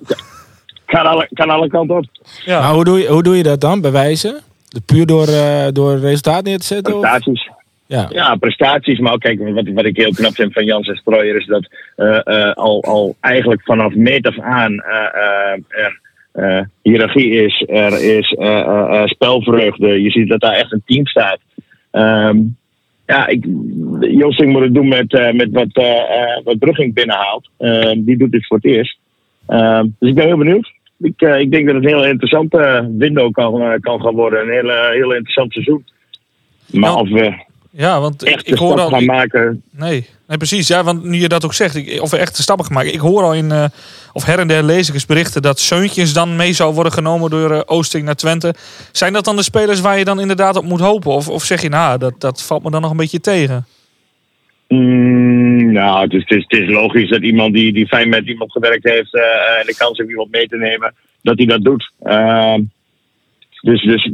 [0.86, 2.04] kan, alle, kan alle kanten op.
[2.44, 2.60] Ja.
[2.60, 3.80] Maar hoe doe, je, hoe doe je dat dan?
[3.80, 4.40] Bewijzen?
[4.86, 6.96] Puur door, eh door resultaat neer te zetten?
[6.96, 7.20] of?
[7.88, 8.06] Ja.
[8.10, 8.98] Ja, prestaties.
[8.98, 11.68] Maar ook kijk, wat, wat ik heel knap vind van Jans en Strooijer is dat
[11.96, 16.00] eh, eh, al, al eigenlijk vanaf meet af aan eh, er
[16.82, 18.36] hiërarchie is, er is
[19.04, 20.02] spelvreugde.
[20.02, 21.38] Je ziet dat daar echt een team staat.
[21.90, 22.38] Ehm,
[23.06, 23.46] ja, ik,
[24.00, 25.84] Josing moet het doen met, met wat,
[26.44, 27.48] wat Brugging binnenhaalt.
[27.58, 28.98] Ehm, die doet dit voor het eerst.
[29.46, 30.72] Ehm, dus ik ben heel benieuwd.
[30.98, 34.40] Ik, ik denk dat het een heel interessante window kan, kan gaan worden.
[34.40, 35.84] Een hele, heel interessant seizoen.
[36.70, 38.88] Maar Nou, of we Ja, want ik, ik hoor al...
[38.88, 39.62] gaan maken.
[39.70, 40.66] Nee, nee, precies.
[40.66, 42.92] Ja, want nu je dat ook zegt, ik, of we echt de stappen gaan maken.
[42.92, 43.64] Ik hoor al in, eh,
[44.12, 47.30] of her en der lees ik eens berichten dat Seuntjes dan mee zou worden genomen
[47.30, 48.54] door eh, Oosting naar Twente.
[48.92, 51.10] Zijn dat dan de spelers waar je dan inderdaad op moet hopen?
[51.10, 53.66] Of, of zeg je, nou, dat, dat valt me dan nog een beetje tegen?
[54.68, 58.26] Mm, nou, het is, het, is, het is logisch dat iemand die, die fijn met
[58.26, 59.22] iemand gewerkt heeft eh,
[59.60, 61.92] en de kans heeft iemand mee te nemen, dat hij dat doet.
[63.68, 64.10] Dus dus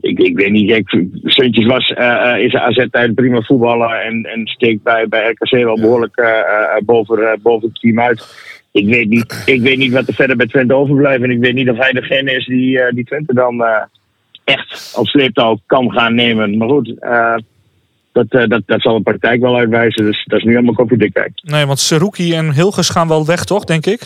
[0.00, 4.46] ik, ik weet niet, ik, Suntjes was, eh, is AZ tijd prima voetballer en, en
[4.46, 8.24] steekt bij, bij RKC wel behoorlijk eh, boven, boven het team uit.
[8.72, 11.54] Ik weet, niet, ik weet niet wat er verder bij Twente overblijft en ik weet
[11.54, 13.64] niet of hij degene is die, die Twente dan
[14.44, 16.56] echt op sleeptouw kan gaan nemen.
[16.56, 16.94] Maar goed,
[18.12, 20.04] dat, dat, dat zal de praktijk wel uitwijzen.
[20.04, 21.32] Dus dat is nu helemaal koffiedik kijk.
[21.42, 24.00] Nee, want Seruki en Hilgers gaan wel weg, toch, denk ik?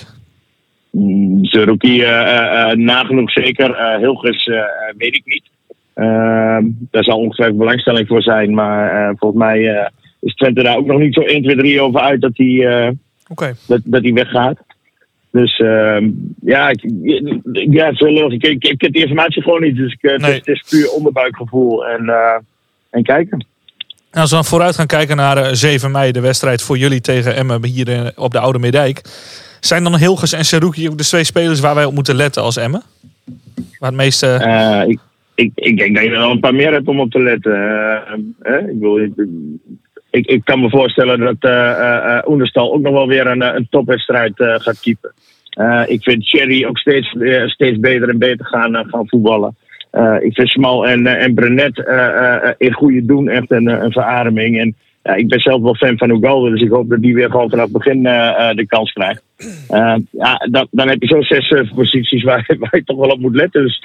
[1.42, 3.70] Zerouki uh, nagenoeg zeker.
[3.70, 4.64] Uh, Hilgers eh, eh,
[4.96, 5.50] weet ik niet.
[5.94, 8.54] Ehm, daar zal ongetwijfeld belangstelling voor zijn.
[8.54, 9.88] Maar eh, volgens mij eh,
[10.20, 12.90] is Twente daar ook nog niet zo 1, 2, 3 over uit dat hij eh,
[13.66, 14.58] dat, dat weggaat.
[15.30, 16.10] Dus ehm,
[16.40, 16.82] ja, ik,
[17.52, 18.32] ja, het is wel lastig.
[18.32, 19.76] ik, ik, ik heb die informatie gewoon niet.
[19.76, 21.86] Dus ik, eh, het, is, het is puur onderbuikgevoel.
[21.86, 22.36] En, eh,
[22.90, 23.46] en kijken.
[24.10, 27.00] En als we dan vooruit gaan kijken naar eh, 7 mei, de wedstrijd voor jullie
[27.00, 29.02] tegen Emmen hier eh, op de Oude Meerdijk.
[29.60, 32.56] Zijn dan Hilgers en Seruki ook de twee spelers waar wij op moeten letten als
[32.56, 32.82] Emmen?
[33.78, 34.26] Waar het meeste...
[34.26, 34.98] Eh, ik,
[35.34, 37.52] ik, ik denk dat je er wel een paar meer hebt om op te letten.
[38.42, 38.68] Eh?
[38.68, 39.26] Ik,
[40.10, 43.66] ik, ik, kan me voorstellen dat eh eh, Oenerstal ook nog wel weer een, een
[43.70, 45.12] topwedstrijd gaat keepen.
[45.86, 49.56] Ik vind Cherry ook steeds, steeds beter en beter gaan, gaan voetballen.
[50.20, 51.84] Ik vind Smal en, en Brenet
[52.58, 54.58] in goede doen echt een, een verademing.
[54.58, 57.30] En ja, ik ben zelf wel fan van Ugalde, dus ik hoop dat die weer
[57.30, 59.22] gewoon vanaf het begin eh, eh, de kans krijgt.
[59.68, 63.20] Eh, ja, dan, dan heb je zo zes posities waar, waar je toch wel op
[63.20, 63.62] moet letten.
[63.62, 63.84] Dus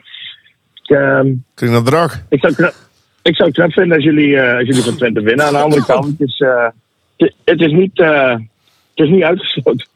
[0.85, 2.21] ik, ehm, Klinkt dat drag?
[2.29, 2.73] ik zou, knap,
[3.21, 5.45] ik zou het knap vinden als jullie, eh, als jullie van Twente winnen.
[5.45, 6.67] Aan de andere kant, het is, eh,
[7.17, 9.87] het, het is, niet, eh, het is niet uitgesloten.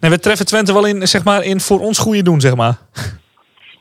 [0.00, 2.76] Nee, we treffen Twente wel in, zeg maar, in voor ons goede doen, zeg maar.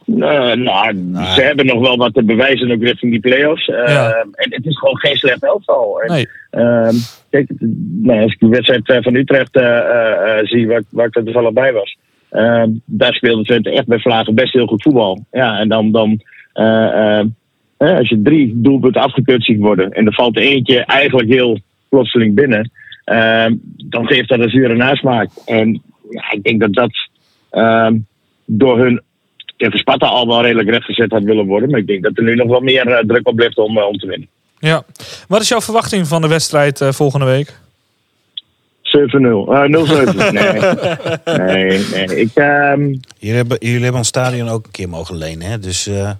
[0.07, 3.67] Eh, nou, ze hebben nog wel wat te bewijzen ook richting die play-offs.
[3.67, 4.09] Eh, Ja.
[4.31, 6.01] En het is gewoon geen slecht elftal.
[6.07, 6.27] Nee.
[6.49, 6.95] ehm,
[7.29, 7.49] kijk,
[8.01, 9.59] nou, als ik de wedstrijd eh, van Utrecht
[10.49, 11.97] zie, waar, waar ik er toevallig bij was.
[12.29, 15.25] ehm, daar speelde Twente echt bij Vlagen best heel goed voetbal.
[15.31, 16.21] Ja, en dan, dan
[17.77, 19.91] als je drie doelpunten afgekeurd ziet worden.
[19.91, 22.71] en er valt er eentje eigenlijk heel plotseling binnen.
[23.03, 23.55] ehm,
[23.85, 25.29] dan geeft dat een zure nasmaak.
[25.45, 26.91] En ja, ik denk dat dat
[28.45, 29.01] door hun
[29.57, 31.69] tegen Sparta al wel redelijk rechtgezet had willen worden.
[31.69, 33.87] Maar ik denk dat er nu nog wel meer eh, druk op ligt om, eh,
[33.87, 34.27] om te winnen.
[34.59, 34.83] Ja.
[35.27, 37.57] Wat is jouw verwachting van de wedstrijd eh, volgende week?
[38.81, 39.53] 7-0.
[39.53, 40.15] Eh 0-7.
[40.31, 41.37] Nee.
[41.37, 42.19] nee, nee.
[42.19, 42.81] Ik, ehm,
[43.17, 45.59] Jullie hebben, jullie hebben ons stadion ook een keer mogen lenen, hè?
[45.59, 46.11] Dus eh,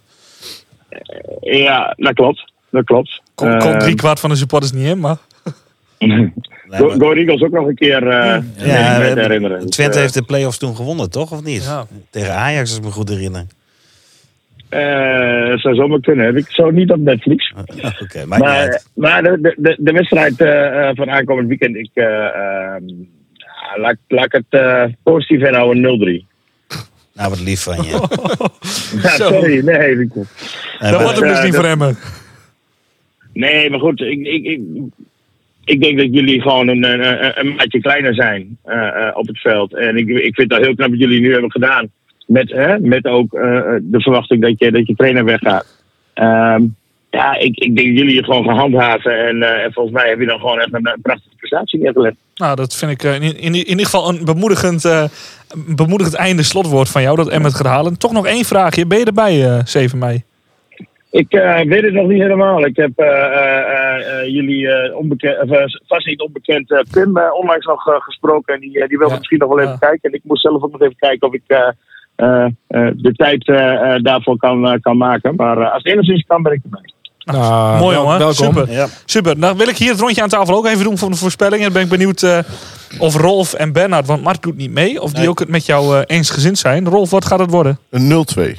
[1.42, 2.52] ja, dat klopt.
[2.70, 3.22] Dat klopt.
[3.36, 5.18] Komt kom Ehm, drie kwart van de supporters niet in, maar...
[6.70, 9.60] Go, Go Eagles ook nog een keer eh ja, herinneren.
[9.60, 11.32] Dus, Twente eh, heeft de play-offs toen gewonnen, toch?
[11.32, 11.64] Of niet?
[11.64, 11.86] Ja.
[12.10, 13.46] Tegen Ajax, als ik me goed herinner.
[14.70, 16.26] eh, zou zomaar kunnen.
[16.26, 17.54] Heb ik zo niet op Netflix.
[18.04, 22.84] Oké, Maar, maar de, de, de, wedstrijd eh, eh, van aankomend weekend, ik, eh, ehm,
[23.34, 25.84] ja, laat, laat ik het positief inhouden
[26.24, 26.26] 0-3.
[27.14, 27.92] Nou, wat lief van je.
[29.04, 30.00] Ja, sorry, nee.
[30.00, 30.14] ik-
[30.80, 31.98] Dat wordt hem dus niet voor Emmen.
[33.34, 34.62] Nee, maar goed, ik, ik, ik,
[35.68, 39.40] ik denk dat jullie gewoon een, een, een maatje kleiner zijn eh, eh, op het
[39.40, 39.76] veld.
[39.76, 41.90] En ik, ik vind dat heel knap wat jullie nu hebben gedaan.
[42.26, 43.42] Met, hè, met ook eh,
[43.82, 45.66] de verwachting dat je, dat je trainer weggaat.
[46.14, 46.64] Ehm,
[47.10, 49.28] ja, ik, ik denk dat jullie je gewoon gaan handhaven.
[49.28, 52.16] En, en volgens mij heb je dan gewoon echt een, prachtige prestatie neergelegd.
[52.36, 55.10] Nou, dat vind ik in, in, in ieder geval een bemoedigend,
[55.56, 57.98] bemoedigend einde slotwoord van jou, dat Emmen het gaat halen.
[57.98, 58.86] Toch nog één vraagje.
[58.86, 60.24] Ben je erbij, eh 7 mei?
[61.12, 62.66] Ik eh, weet het nog niet helemaal.
[62.66, 67.34] Ik heb eh, eh, eh, jullie eh, onbekend, of, vast niet onbekend eh, Pim eh,
[67.34, 68.54] onlangs nog gesproken.
[68.54, 69.18] En die, die wilde Ja.
[69.18, 69.78] misschien nog wel even Ja.
[69.88, 70.10] kijken.
[70.10, 71.68] En ik moest zelf ook nog even kijken of ik, eh,
[72.16, 75.36] eh, eh, de tijd eh, eh, daarvoor kan, kan maken.
[75.36, 76.92] Maar als het enigszins kan, ben ik erbij.
[77.24, 78.34] Nou, Mooi wel- jongen, welkom.
[78.46, 78.72] super.
[78.72, 78.88] Ja.
[79.06, 79.40] Super.
[79.40, 81.64] Dan wil ik hier het rondje aan tafel ook even doen van de voorspellingen.
[81.64, 82.40] Dan ben ik benieuwd eh,
[83.00, 85.30] of Rolf en Bernard, want Mark doet niet mee, of die Nee.
[85.30, 86.88] ook het met jou eh, eensgezind zijn.
[86.88, 87.78] Rolf, wat gaat het worden?
[87.90, 88.58] Een 0-2.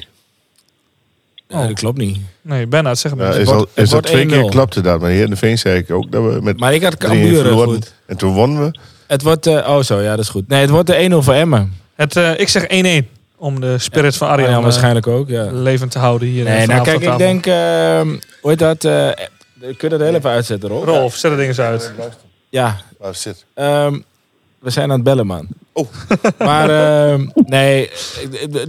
[1.51, 2.17] Ja, dat klopt niet.
[2.41, 3.37] Nee, Bernard, zeg het Ja, maar.
[3.39, 4.49] is wordt- al, het is al wordt twee keer 1-0.
[4.49, 4.99] klapte dat.
[5.01, 6.97] Maar hier in de Veen zei ik ook dat we met Maar ik had 3-1
[6.97, 7.93] Cambuur eh, goed.
[8.05, 8.79] En toen wonnen we.
[9.07, 9.47] Het wordt...
[9.47, 10.47] eh, oh zo, ja, dat is goed.
[10.47, 11.73] Nee, het wordt de 1-0 voor Emmen.
[11.95, 15.49] Het, eh, ik zeg 1-1, om de spirit van Arjan Arjan waarschijnlijk ook, ja.
[15.51, 16.43] levend te houden hier.
[16.43, 17.45] Nee, nou kijk, ik denk...
[17.45, 18.01] eh,
[18.41, 18.83] hoe heet dat?
[18.83, 19.09] eh,
[19.59, 20.85] kun je dat heel even uitzetten, Rolf?
[20.85, 21.93] Rolf, zet het ding eens uit.
[22.49, 23.45] Ja, Waar zit?
[23.53, 23.99] Ehm,
[24.59, 25.47] we zijn aan het bellen, man.
[25.79, 25.87] Oh.
[26.37, 27.89] Maar ehm, nee,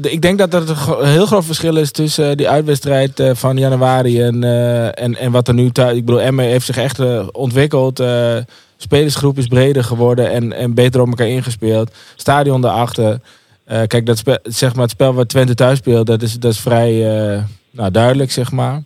[0.02, 0.68] ik, denk dat er
[1.00, 5.16] een heel groot verschil is tussen eh, die uitwedstrijd eh, van januari en, eh, en,
[5.16, 5.96] en wat er nu thuis.
[5.96, 8.02] Ik bedoel, Emmen heeft zich echt ontwikkeld.
[8.76, 11.90] spelersgroep is breder geworden en, en beter op elkaar ingespeeld.
[12.16, 13.20] Stadion daarachter.
[13.86, 16.92] Kijk, dat zeg maar, het spel wat Twente thuis speelt, dat is, dat is vrij
[17.70, 18.82] nou, duidelijk, zeg maar.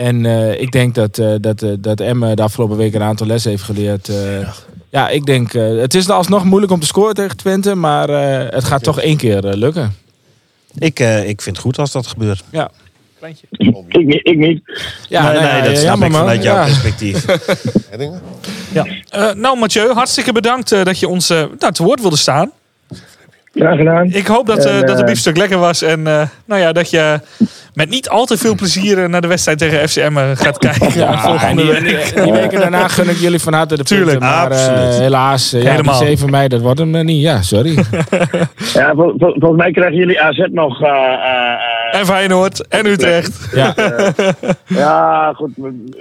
[0.00, 3.26] En eh, ik denk dat, eh dat, eh, dat Emmen de afgelopen week een aantal
[3.26, 4.08] lessen heeft geleerd.
[4.08, 4.48] eh.
[4.90, 8.52] ja, ik denk, eh, het is alsnog moeilijk om te scoren tegen Twente, maar eh,
[8.54, 9.94] het gaat toch één keer lukken.
[10.78, 12.42] Ik, eh, ik vind het goed als dat gebeurt.
[12.50, 12.70] Ja.
[13.18, 13.46] Kleintje.
[13.50, 14.62] Ik, niet- ik niet.
[15.08, 16.12] Ja, nee, nou ja, nee, dat snap ik man.
[16.12, 16.64] vanuit jouw Ja.
[16.64, 17.24] perspectief.
[18.72, 18.86] Ja.
[19.08, 22.50] Eh, nou, Mathieu, hartstikke bedankt eh, dat je ons nou, te woord wilde staan.
[23.54, 24.04] Graag gedaan.
[24.12, 25.82] Ik hoop dat, eh, En, dat de eh, biefstuk lekker was.
[25.82, 27.20] En eh, nou ja, dat je
[27.74, 30.98] met niet al te veel plezier eh, naar de wedstrijd tegen FCM gaat kijken.
[30.98, 32.14] Ja, en volgende die, week.
[32.14, 34.28] die, die weken daarna gun ik jullie van harte de Tuurlijk, punten.
[34.28, 35.94] Maar eh, helaas, eh, ja, die Helemaal.
[35.94, 37.22] 7 mei, dat wordt hem eh, niet.
[37.22, 37.74] Ja, sorry.
[38.74, 40.82] Ja, vol- vol- volgens mij krijgen jullie AZ nog.
[40.82, 41.52] eh, eh,
[41.92, 43.48] eh, En Feyenoord en Utrecht.
[43.54, 43.74] ja.
[44.66, 45.50] ja, goed.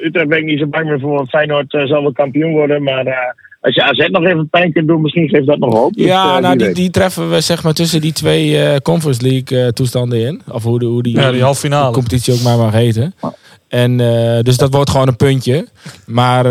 [0.03, 1.15] Utrecht ben ik niet zo bang meer voor.
[1.15, 2.83] want Feyenoord eh, zal wel kampioen worden.
[2.83, 3.13] Maar eh,
[3.61, 5.93] als je AZ nog even pijn kunt doen, misschien geeft dat nog hoop.
[5.93, 9.21] Dus, Ja, eh, nou, die, die treffen we zeg maar tussen die twee eh, Conference
[9.21, 10.41] League eh, toestanden in.
[10.51, 11.87] Of hoe, de, hoe die, Ja, die halve finale.
[11.87, 13.13] de competitie ook maar mag heten.
[13.67, 15.67] En, eh, dus dat wordt gewoon een puntje.
[16.05, 16.45] Maar,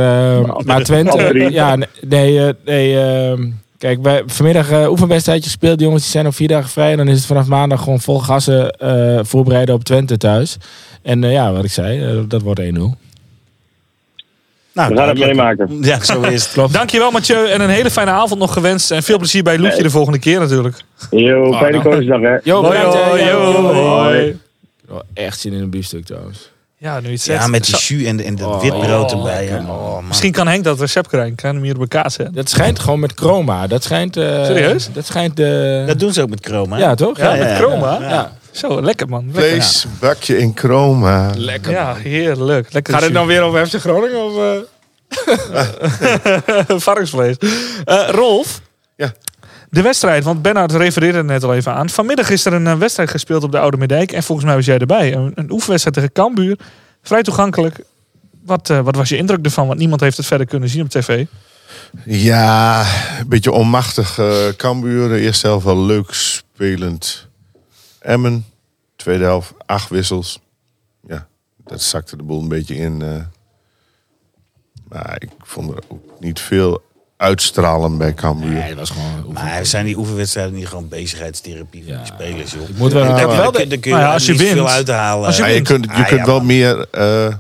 [0.65, 1.47] maar Twente...
[1.51, 5.79] ja, nee, nee, eh, nee ehm, kijk, wij vanmiddag eh oefenwedstrijdje gespeeld.
[5.79, 6.91] De jongens die zijn op vier dagen vrij.
[6.91, 10.57] En dan is het vanaf maandag gewoon vol gassen eh, voorbereiden op Twente thuis.
[11.03, 12.65] En eh, ja, wat ik zei, dat wordt 1-0.
[14.79, 15.79] Nou, We gaan het meemaken.
[15.81, 16.53] Ja, zo is het.
[16.55, 16.73] Klopt.
[16.73, 18.91] Dankjewel Mathieu en een hele fijne avond nog gewenst.
[18.91, 20.77] En veel plezier bij Loetje de volgende keer natuurlijk.
[21.11, 21.83] Yo, fijne nou.
[21.83, 22.37] Koningsdag, hè.
[22.43, 23.53] Yo, Hoi, hoi, hoi, Yo.
[23.73, 24.39] hoi.
[24.89, 26.51] Oh, echt zin in een biefstuk trouwens.
[26.77, 27.43] Ja, nu zegt.
[27.43, 29.59] Ja, met die Zo- jus en, en dat Oh, witbrood oh, erbij.
[29.69, 29.99] Oh.
[30.07, 31.35] Misschien kan Henk dat recept krijgen.
[31.35, 32.35] Kan hem hier op elkaar zetten.
[32.35, 33.67] Dat schijnt gewoon met chroma.
[33.67, 34.17] Dat schijnt...
[34.17, 34.89] eh, Serieus?
[34.93, 35.85] Dat schijnt de...
[35.87, 36.79] Dat doen ze ook met chroma.
[36.79, 37.19] ja, toch?
[37.19, 37.99] Ja, ja, met ja, chroma.
[38.01, 38.33] ja.
[38.59, 39.25] Zo, lekker man.
[39.25, 39.43] Lekker.
[39.51, 41.31] Vlees, bakje in chroma.
[41.37, 41.71] Lekker.
[41.71, 42.73] Ja, heerlijk.
[42.73, 44.25] Lekker Gaat het dan weer over FC Groningen?
[44.25, 44.61] Of, eh?
[46.87, 47.37] Varkensvlees.
[47.85, 48.61] Eh, Rolf.
[48.97, 49.13] Ja.
[49.71, 51.89] De wedstrijd, want Bernard refereerde er net al even aan.
[51.89, 54.13] Vanmiddag is er een eh, wedstrijd gespeeld op de Oude Meerdijk.
[54.13, 55.15] En volgens mij was jij erbij.
[55.15, 56.59] Een, een oefenwedstrijd tegen Cambuur.
[57.03, 57.81] Vrij toegankelijk.
[58.45, 59.67] Wat, eh, wat was je indruk ervan?
[59.67, 61.25] Want niemand heeft het verder kunnen zien op tv.
[62.05, 62.81] Ja,
[63.21, 64.19] een beetje onmachtig.
[64.19, 67.28] eh Cambuur, de eerste helft wel leuk spelend.
[68.09, 68.45] Emmen,
[68.97, 70.41] tweede helft, acht wissels.
[71.09, 71.27] Ja,
[71.65, 73.03] dat zakte de boel een beetje in.
[73.03, 73.23] eh.
[74.89, 76.83] maar ik vond er ook niet veel
[77.17, 78.51] uitstralen bij Cambuur.
[78.51, 79.33] Nee, dat was gewoon...
[79.33, 82.69] Maar zijn die oefenwedstrijden niet gewoon bezigheidstherapie voor die spelers, joh?
[82.69, 83.05] Ik moet wel...
[83.15, 85.27] Wel daar de- kun- je Nou ja, als je niet wint- veel uit te halen.
[85.27, 87.35] als je Maar je kunt, je Ah, kunt ja, wel meer eh,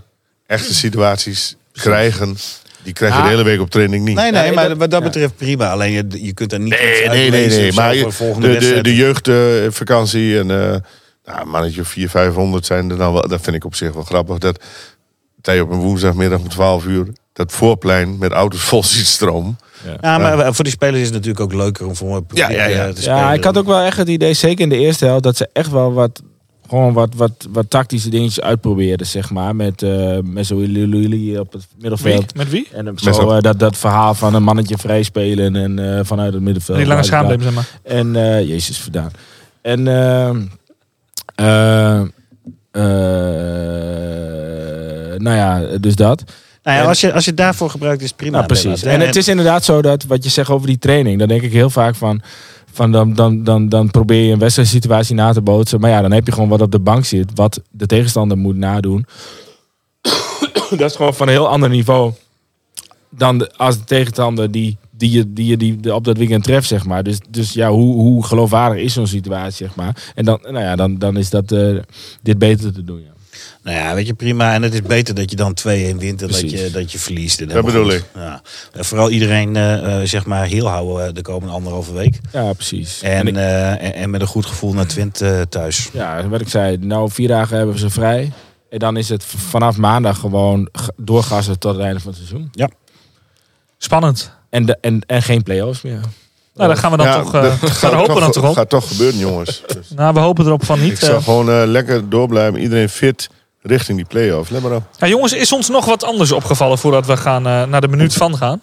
[0.46, 2.36] echte situaties krijgen.
[2.82, 3.24] Die krijg je Ja.
[3.24, 4.16] de hele week op training niet.
[4.16, 5.06] Nee, nee, Nee, maar dat- wat dat ja.
[5.06, 5.70] betreft prima.
[5.70, 7.72] Alleen je, je kunt er niet Nee, nee, nee, nee.
[7.72, 10.76] Maar de de, de, jeugdvakantie en eh
[11.24, 13.28] nou, een mannetje of 400, 500 zijn er dan wel.
[13.28, 14.38] Dat vind ik op zich wel grappig.
[14.38, 14.62] Dat,
[15.40, 19.58] dat je op een woensdagmiddag om 12 uur dat voorplein met auto's vol ziet stromen.
[20.00, 22.64] Ja, maar voor die spelers is het natuurlijk ook leuker om voor een Ja, ja,
[22.64, 22.86] ja.
[22.86, 23.18] eh, te spelen.
[23.18, 25.48] Ja, ik had ook wel echt het idee, zeker in de eerste helft, dat ze
[25.52, 26.22] echt wel wat,
[26.68, 29.56] gewoon wat, wat, wat tactische dingetjes uitprobeerden, zeg maar.
[29.56, 32.34] Met, eh met zo jullie op het middenveld.
[32.34, 32.68] Met wie?
[32.72, 36.32] En eh, zo, eh, dat, dat verhaal van een mannetje vrij spelen en eh, vanuit
[36.32, 36.78] het middenveld.
[36.78, 37.68] Die lange daar- zeg maar.
[37.82, 39.10] En, eh, Jezus, verdaan.
[39.62, 40.40] En, ehm,
[41.34, 42.00] eh,
[42.70, 44.37] eh,
[45.18, 46.24] nou ja, dus dat.
[46.62, 48.36] Nou ja, als, je, als je het daarvoor gebruikt, is prima.
[48.36, 48.82] Nou, precies.
[48.82, 51.52] En het is inderdaad zo dat wat je zegt over die training, dan denk ik
[51.52, 52.22] heel vaak van.
[52.72, 55.80] Van dan, dan, dan, dan probeer je een wedstrijdsituatie na te bootsen.
[55.80, 57.30] Maar ja, dan heb je gewoon wat op de bank zit.
[57.34, 59.06] Wat de tegenstander moet nadoen.
[60.70, 62.12] dat is gewoon van een heel ander niveau.
[63.10, 66.68] Dan de, als de tegenstander die, die je die, je die, op dat weekend treft,
[66.68, 67.02] zeg maar.
[67.02, 70.12] Dus, dus ja, hoe, hoe geloofwaardig is zo'n situatie, zeg maar.
[70.14, 71.76] En dan, nou ja, dan, dan is dat, eh,
[72.22, 73.12] dit beter te doen, ja.
[73.62, 74.54] Nou ja, weet je, prima.
[74.54, 75.64] En het is beter dat je dan 2-1
[75.96, 77.40] wint dan dat je, dat je verliest.
[77.40, 78.04] En Dat bedoel goed.
[78.14, 78.42] Ja.
[78.72, 82.18] En vooral iedereen eh, eh, zeg maar heel houden eh, de komende anderhalve week.
[82.32, 83.02] Ja, precies.
[83.02, 85.88] En, ik- eh, en, en met een goed gevoel naar Twente eh, thuis.
[85.92, 88.32] Ja, wat ik zei, nou vier dagen hebben we ze vrij.
[88.70, 92.50] En dan is het vanaf maandag gewoon doorgassen tot het einde van het seizoen.
[93.78, 94.30] Spannend.
[94.50, 96.00] En, de, en, en geen play-offs meer.
[96.54, 97.34] Nou, daar gaan we dan Ja, toch...
[97.34, 98.54] eh dat gaan gaat we hopen dan toch op.
[98.54, 99.62] gaat toch gebeuren, jongens.
[99.66, 100.98] Dus Nou, we hopen erop van ik niet.
[100.98, 101.22] zou eh.
[101.24, 102.60] gewoon eh, lekker doorblijven.
[102.60, 103.30] Iedereen fit
[103.70, 104.50] richting die play-offs.
[104.50, 104.82] Let maar op.
[104.98, 108.14] Ja, jongens, is ons nog wat anders opgevallen voordat we gaan eh, naar de minuut
[108.14, 108.60] van gaan?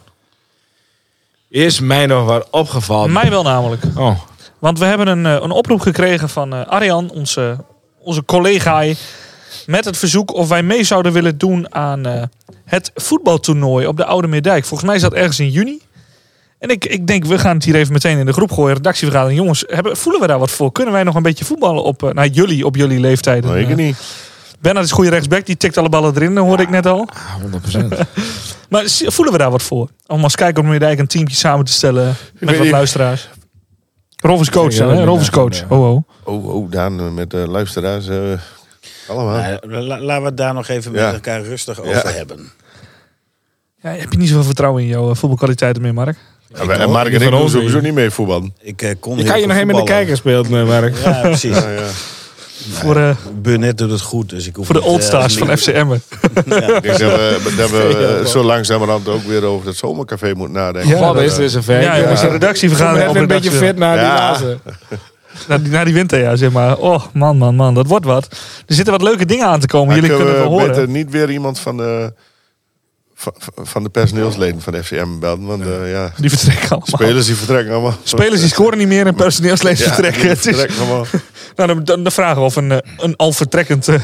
[1.50, 3.12] Is mij nog wat opgevallen.
[3.12, 3.84] Mij wel namelijk.
[3.96, 4.20] Oh,
[4.60, 7.58] Want we hebben een, eh, een oproep gekregen van eh, Arjan, onze,
[8.00, 8.84] onze collega,
[9.66, 12.24] met het verzoek of wij mee zouden willen doen aan eh,
[12.66, 14.66] het voetbaltoernooi op de Oude Meerdijk.
[14.66, 15.82] Volgens mij is dat ergens in juni.
[16.60, 19.40] En ik, ik denk, we gaan het hier even meteen in de groep gooien, redactievergadering.
[19.40, 20.72] Jongens, hebben, voelen we daar wat voor?
[20.72, 23.52] Kunnen wij nog een beetje voetballen op, eh, nou, jullie, op jullie leeftijden?
[23.52, 23.98] Nee, ik niet.
[24.62, 27.08] Bernard is goede rechtsback, die tikt alle ballen erin, dat hoorde ik net al.
[27.42, 27.86] 100%.
[28.70, 29.90] Maar voelen we daar wat voor?
[30.08, 33.30] Om als kijker op Meerdijk een teamje samen te stellen met wat luisteraars.
[34.16, 35.04] Rolf is coach, hè?
[35.04, 35.64] Rolf is coach.
[35.70, 36.04] Oh, oh.
[36.24, 38.08] Oh, oh, Daan eh, met de luisteraars.
[38.08, 38.18] eh,
[39.08, 39.38] allemaal.
[39.38, 41.98] Nou, la- laten we het daar nog even met elkaar rustig Ja.
[41.98, 42.52] over hebben.
[43.82, 46.18] Ja, heb je niet zoveel vertrouwen in jouw eh, voetbalkwaliteiten meer, Mark?
[46.54, 47.94] Ja, en Mark en ik doen sowieso niet.
[47.94, 48.54] mee voetballen.
[48.62, 50.06] Ik eh, kon Je kan je nog even met de voetballen.
[50.06, 50.96] kijker spelen, Mark.
[50.98, 51.58] Ja, precies.
[52.58, 52.80] Ja, ja.
[52.80, 53.10] Voor, eh,
[53.42, 56.02] Burnett doet het goed, dus ik hoef voor de eh, oldstars van nieuw- FCM'en.
[56.36, 56.60] Ik denk
[57.00, 60.98] dat we, dat we eh, zo langzamerhand ook weer over het zomercafé moeten nadenken.
[60.98, 61.82] Ja, dat- is weer zover.
[61.82, 64.16] Ja, jongens, de redactievergadering Even een beetje fit naar die Ja.
[64.32, 64.60] lazen.
[65.64, 66.78] Die, na die winter, ja, zeg maar.
[66.78, 68.28] Oh, man, man, man, dat wordt wat.
[68.68, 69.88] Er zitten wat leuke dingen aan te komen.
[69.88, 70.68] Maar Jullie kunnen we wel horen.
[70.68, 72.14] beter niet weer iemand van de,
[73.16, 75.46] van, van de personeelsleden van de FCM belden.
[75.46, 76.88] Want eh, ja, Die vertrekken allemaal.
[76.88, 77.98] spelers die vertrekken allemaal.
[78.04, 80.22] Spelers die scoren niet meer en personeelsleden Ja, vertrekken.
[80.22, 81.06] die Het is, vertrekken allemaal.
[81.56, 84.04] nou, dan, dan, dan vragen we of een, eh, een al vertrekkend, eh,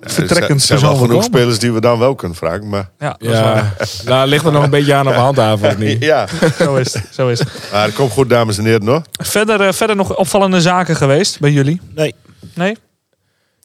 [0.00, 1.24] vertrekkend Er zijn wel genoeg komen.
[1.24, 2.68] spelers die we dan wel kunnen vragen.
[2.68, 3.74] Maar Ja, dat is waar.
[3.78, 6.02] Ja, nou ligt er nog een beetje aan op handhaven of niet?
[6.12, 6.26] ja,
[6.58, 7.04] Zo is het.
[7.10, 7.48] Zo is het.
[7.72, 8.86] maar het komt goed, dames en heren.
[8.86, 9.02] Hoor.
[9.12, 11.80] Verder, verder nog opvallende zaken geweest bij jullie?
[11.94, 12.14] Nee,
[12.54, 12.76] Nee?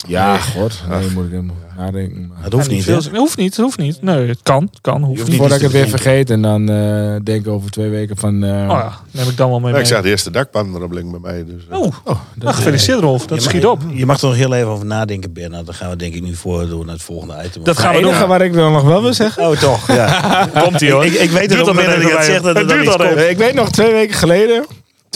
[0.08, 0.82] Ja, god.
[0.90, 1.42] Nee, moet ik
[1.78, 2.28] nadenken.
[2.28, 2.84] maar- het hoeft niet.
[2.84, 4.02] veel- hoeft niet, het hoeft niet.
[4.02, 5.36] Nee, het kan, het kan, hoeft niet.
[5.38, 8.44] Voordat ik het weer vergeet en dan eh, denk ik over twee weken van...
[8.44, 9.74] eh, Oh ja, neem ik dan wel mee.
[9.74, 11.46] Ja, ik zag de eerste dakpan erop liggen bij mij.
[11.46, 11.78] Dus, eh.
[11.80, 11.92] Oh,
[12.36, 13.82] nou, gefeliciteerd Rolf, dat Je schiet mag- op.
[13.94, 15.66] Je mag er nog heel even over nadenken, Bernard.
[15.66, 17.64] Dan gaan we denk ik nu voor door naar het volgende item.
[17.64, 18.10] Dat gaan we doen.
[18.10, 19.44] enige wat ik dan nog wel wil zeggen...
[19.50, 19.88] Oh, toch?
[19.88, 20.48] Ja.
[20.64, 21.06] Komt ie hoor.
[21.06, 23.20] Ik, ik weet het moment dat ik het zeg dat Het duurt al komt.
[23.20, 24.66] Ik weet nog twee weken geleden.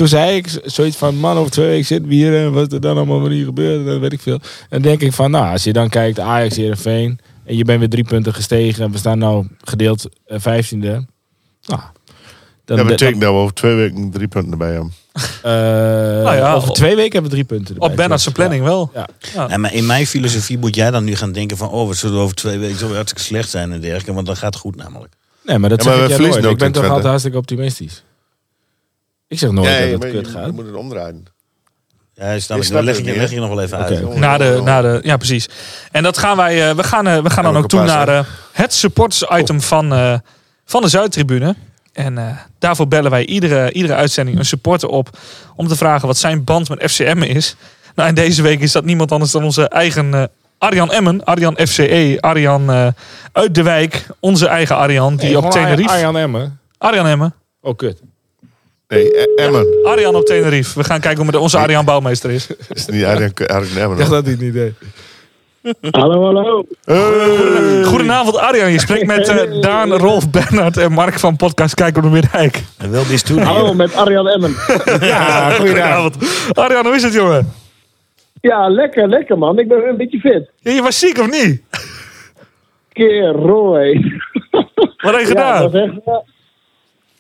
[0.02, 2.38] Toen zei ik zoiets van, man, over twee weken zitten we hier.
[2.38, 4.34] En wat er dan allemaal weer niet gebeurt, dat weet ik veel.
[4.34, 7.20] En dan denk ik van, nou, als je dan kijkt, Ajax, Heerenveen.
[7.46, 8.84] En je bent weer drie punten gestegen.
[8.84, 11.06] En we staan nou gedeeld eh, vijftiende.
[11.66, 11.82] Nou,
[12.66, 14.94] dan, dat betekent dat we over twee weken drie punten erbij hebben.
[15.42, 15.52] eh,
[16.26, 17.90] Nou ja, over twee weken hebben we drie punten erbij.
[17.90, 18.92] Op Bernard's planning wel.
[18.94, 19.08] Ja.
[19.48, 21.70] Ja, maar in mijn filosofie moet jij dan nu gaan denken van...
[21.70, 24.14] oh, wat zullen we over twee weken zo hartstikke slecht zijn en dergelijke.
[24.14, 25.14] Want dan gaat het goed namelijk.
[25.44, 26.54] Nee, maar dat Ja, maar zeg we ik verliezen nooit.
[26.54, 28.04] Ik ben toch altijd hartstikke optimistisch.
[29.32, 30.46] Ik zeg nooit Nee, dat het kut je, gaat.
[30.46, 31.26] je moet het omdraaien.
[32.14, 34.16] Ja, snap Ik Dan leg ik, je, niet, leg je nog wel even uit.
[34.16, 35.50] Na de, na de, ja, precies.
[35.92, 38.24] En dat gaan wij, eh, we gaan, eh, we gaan dan ook toe naar eh,
[38.52, 40.14] het supporters item van, eh,
[40.66, 41.56] van de Zuidtribune.
[41.94, 45.18] En eh, daarvoor bellen wij iedere, iedere uitzending een supporter op
[45.56, 47.56] om te vragen wat zijn band met FCM is.
[47.96, 50.24] Nou, en deze week is dat niemand anders dan onze eigen eh,
[50.58, 52.88] Arjan Emmen, Arjan FCE, Arjan eh,
[53.32, 55.90] uit de wijk, onze eigen Arjan, die Nee, op Tenerife.
[55.90, 56.60] Arjan Emmen.
[56.78, 57.34] Arjan Emmen.
[57.62, 58.02] Oh, kut.
[58.92, 59.68] Nee, Emmen.
[59.84, 60.80] Arjan op Tenerife.
[60.80, 62.48] We gaan kijken hoe onze Arjan bouwmeester is.
[62.74, 64.00] is niet Arjen, Arjen Emmen.
[64.00, 64.74] Ik dat hij het niet deed.
[65.92, 66.66] Hallo, hallo.
[66.84, 67.84] Hey.
[67.84, 72.04] Goedenavond Arjan, je spreekt met eh, Daan, Rolf, Bernard en Mark van podcast Kijk op
[72.04, 72.62] de Middijk.
[72.78, 73.42] En wel dit doen.
[73.42, 74.56] Hallo, met Arjan Emmen.
[75.02, 76.16] Ja, goedenavond.
[76.54, 77.54] Arjan, hoe is het jongen?
[78.42, 79.60] Ja, lekker, lekker man.
[79.60, 80.50] Ik ben een beetje fit.
[80.60, 81.62] Ja, je was ziek of niet?
[82.94, 84.20] Keer rooi.
[84.98, 85.62] Wat heb je Ja, gedaan?
[85.62, 86.24] dat was echt,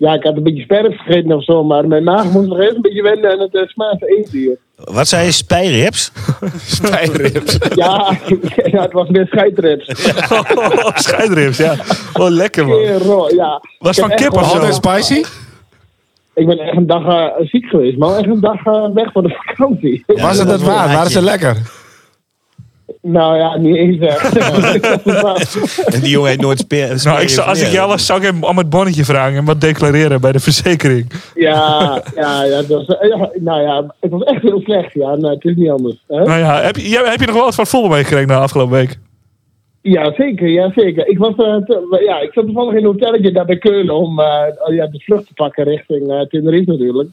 [0.01, 2.75] ja, ik had een beetje sperren vergeten of zo, maar mijn maag moest nog even
[2.75, 4.57] een beetje wennen aan het uh, eten hier.
[4.75, 5.31] Wat zei je?
[5.31, 6.11] Spijrips?
[6.77, 7.57] Spijrips.
[7.75, 8.17] Ja,
[8.73, 9.87] ja, het was meer scheidreps.
[10.55, 11.75] Oh, scheidrips, ja.
[12.13, 12.77] Oh, lekker man.
[12.77, 13.61] Keer rooi, ja.
[13.79, 14.57] Was van kip of zo?
[14.57, 15.23] Altijd spicy?
[16.33, 18.15] Ik ben echt een dag eh, ziek geweest, man.
[18.15, 20.03] Echt een dag eh, weg van de vakantie.
[20.05, 20.93] Was het het waard?
[20.93, 21.57] Waren ze lekker?
[23.01, 24.37] Nou ja, niet eens echt.
[25.93, 27.01] En die jongen heeft nooit speer.
[27.03, 29.45] Nou, ik zou, als ik jou was, zou ik hem om het bonnetje vragen en
[29.45, 31.11] wat declareren bij de verzekering.
[31.35, 34.93] ja, ja, ja, was, ja, nou ja, het was echt heel slecht.
[34.93, 36.03] Ja, nou, het is niet anders.
[36.07, 36.23] Hè?
[36.23, 38.97] Nou ja, heb je, heb je nog wel wat van voetbal meegekregen na afgelopen week?
[39.81, 41.07] Ja, zeker, ja, zeker.
[41.07, 44.19] Ik, was, eh, te- ja, ik zat toevallig in een hotelletje daar bij Keulen om
[44.19, 44.25] eh,
[44.75, 47.09] ja, de vlucht te pakken richting eh Tenerife natuurlijk.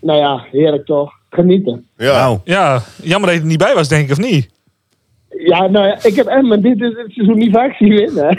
[0.00, 1.12] Nou ja, heerlijk toch.
[1.30, 1.86] Genieten.
[1.96, 2.12] Ja.
[2.12, 4.48] Nou, Ja, jammer dat je er niet bij was, denk ik, of niet?
[5.38, 8.38] Ja, nou ja, ik heb Emmen dit, dit seizoen niet vaak zien winnen.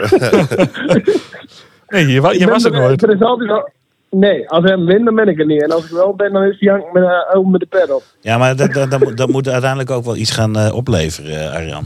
[1.88, 3.02] Nee, je, wa- je was er nooit.
[3.02, 3.70] Er is altijd wel...
[4.10, 5.62] Nee, als hem wint, dan ben ik er niet.
[5.62, 8.02] En als ik wel ben, dan is hij Jank met, uh, met de pet op.
[8.20, 11.40] Ja, maar dat, dat, dat, moet- dat moet uiteindelijk ook wel iets gaan eh, opleveren,
[11.50, 11.84] eh, Arjan.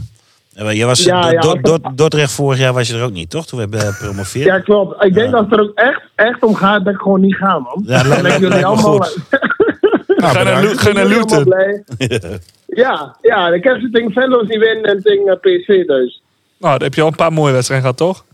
[0.75, 1.55] Je was, Ja, ja,
[1.95, 3.45] Dordrecht vorig jaar was je er ook niet, toch?
[3.45, 4.45] Toen we hebben gepromoveerd.
[4.45, 5.03] Ja, klopt.
[5.03, 7.59] Ik denk dat het er ook echt, echt om gaat dat ik gewoon niet ga,
[7.59, 7.83] man.
[7.85, 8.97] Ja, lijkt- lijkt jullie allemaal...
[8.97, 9.17] goed.
[10.25, 11.53] Ga naar, ga Luton.
[12.73, 16.21] Ja, ja, dan kan ze tegen Venlo's niet winnen en tegen eh, PSV dus.
[16.57, 18.25] Nou, dan heb je al een paar mooie wedstrijden gehad, toch?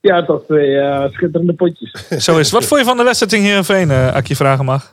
[0.00, 1.92] Ja, toch twee eh, schitterende potjes.
[2.24, 2.50] Zo is het.
[2.50, 4.92] Wat vond je van de wedstrijd in Heerenveen, eh als ik je vragen mag?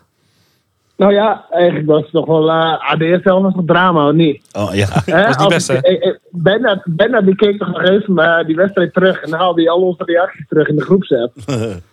[0.95, 2.49] Nou ja, eigenlijk was het nog wel...
[2.49, 4.41] eh ah, de eerste helft was nog drama, of niet?
[4.51, 4.87] Oh, ja.
[5.05, 7.23] Hè, was niet best, hè?
[7.23, 9.21] die keek toch nog even maar die wedstrijd terug.
[9.21, 11.33] En haalde hij al onze reacties terug in de groepsapp.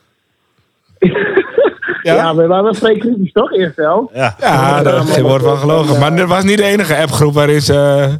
[2.03, 2.35] ja?
[2.35, 4.11] we waren wel vrij kritisch toch, eerst wel?
[4.15, 4.37] Ja.
[4.41, 5.99] Ja, daar is geen woord van gelogen.
[5.99, 8.15] Maar dat was niet de enige appgroep waarin ze eh,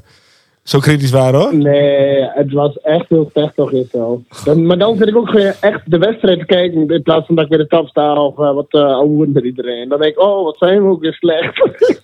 [0.63, 1.55] zo kritisch waren hoor.
[1.55, 4.23] Nee, het was echt heel slecht toch eerst wel.
[4.57, 6.89] Maar dan zit ik ook weer echt de wedstrijd te kijken.
[6.89, 9.89] In plaats van dat ik weer de tap sta of eh, wat uh, met iedereen.
[9.89, 11.57] Dan denk ik, oh, wat zijn we ook weer slecht.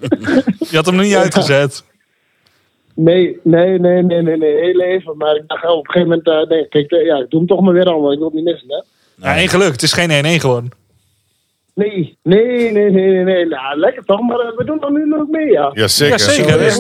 [0.71, 1.85] Je had hem nog niet uitgezet.
[2.95, 5.17] nee, nee, nee, nee, nee, nee, heel even.
[5.17, 7.49] Maar ik dacht, oh, op een gegeven moment, denk ik, kijk, ja, ik doe hem
[7.49, 8.13] toch maar weer allemaal.
[8.13, 8.83] Ik wil het niet missen, hè.
[9.17, 9.73] Ja, één geluk.
[9.73, 10.71] Het is geen 1-1 geworden.
[11.75, 13.47] Nee, nee, nee, nee, nee, nee.
[13.47, 15.71] Nou, lekker toch, maar eh, we doen dan nu nog mee, ja.
[15.73, 16.19] Ja, zeker.
[16.19, 16.59] Ja, zeker.
[16.59, 16.77] Dus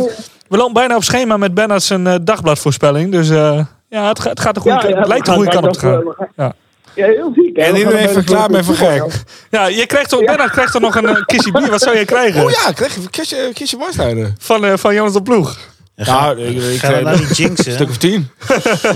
[0.49, 3.11] we lopen bijna op schema met Bernard zijn eh, dagbladvoorspelling.
[3.13, 5.37] Dus eh, ja, het, ga- het, gaat de goede, Ja, ja, het lijkt de we
[5.37, 6.29] goede kant op te gaan.
[6.37, 6.55] Ja.
[6.95, 7.63] Ja, heel ziek, hè.
[7.63, 9.23] En iedereen verklaart me voor gek.
[9.51, 11.71] Ja, je krijgt toch, Bernard krijgt toch nog een kistje bier.
[11.71, 12.45] Wat zou je krijgen?
[12.45, 13.01] Oh ja, krijg je
[13.47, 13.79] een kistje.
[14.39, 15.59] Van, eh, van Jonas de Ploeg.
[15.97, 17.73] Nou, ik, ik nou nog niet een jinxen?
[17.73, 18.29] stuk of tien.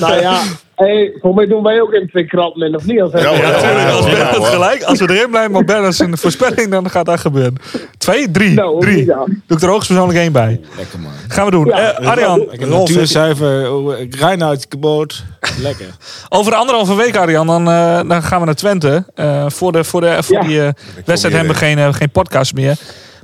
[0.01, 0.43] Nou ja,
[0.79, 3.01] hey, voor mij doen wij ook in twee kratten, of niet?
[3.01, 3.91] Als Ja, Ja, ja, natuurlijk.
[3.91, 7.55] Als Bernard gelijk, als we erin blijven op Bernard zijn voorspelling, dan gaat dat gebeuren.
[7.99, 8.55] Twee, drie.
[8.55, 9.05] Nou, drie.
[9.05, 9.24] ja.
[9.47, 10.61] Doe ik er hoogstpersoonlijk één bij.
[10.76, 11.12] Lekker man.
[11.29, 11.66] Gaan we doen.
[11.66, 11.93] Ja.
[11.93, 12.68] Eh, Arjan, Ik heb
[14.43, 15.24] uit het boot.
[15.61, 15.87] Lekker.
[16.29, 19.05] over anderhalve week, Arjan, dan, eh, dan gaan we naar Twente.
[19.14, 20.43] Eh, voor de, voor de, voor Ja.
[20.43, 20.68] die eh,
[21.05, 22.76] wedstrijd hebben we geen, geen podcast meer.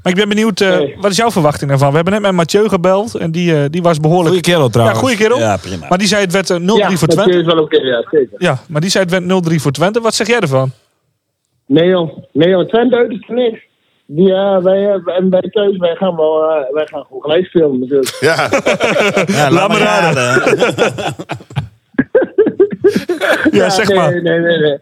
[0.05, 0.97] Maar ik ben benieuwd, eh, Nee.
[1.01, 1.89] wat is jouw verwachting daarvan?
[1.89, 4.29] We hebben net met Mathieu gebeld en die, eh, die was behoorlijk...
[4.29, 4.99] Goeie kerel ja, trouwens.
[4.99, 5.39] goede kerel.
[5.39, 5.87] Ja, prima.
[5.89, 7.39] Maar die zei het werd eh, 0-3 Ja, voor dat Twente.
[7.39, 8.29] is wel oké, ja, zeker.
[8.39, 10.01] Ja, maar die zei het werd 0-3 voor Twente.
[10.01, 10.71] Wat zeg jij ervan?
[11.67, 13.61] Nee joh, nee joh, Twente uit is niks.
[14.07, 17.47] Die, eh, wij, eh, en bij thuis, wij gaan wel, eh, wij gaan gewoon gelijk
[17.47, 18.17] spelen natuurlijk.
[18.21, 18.49] Ja,
[19.39, 20.43] Ja, laat maar raden.
[23.51, 24.23] Ja, zeg nee, maar.
[24.23, 24.79] Nee, nee, nee.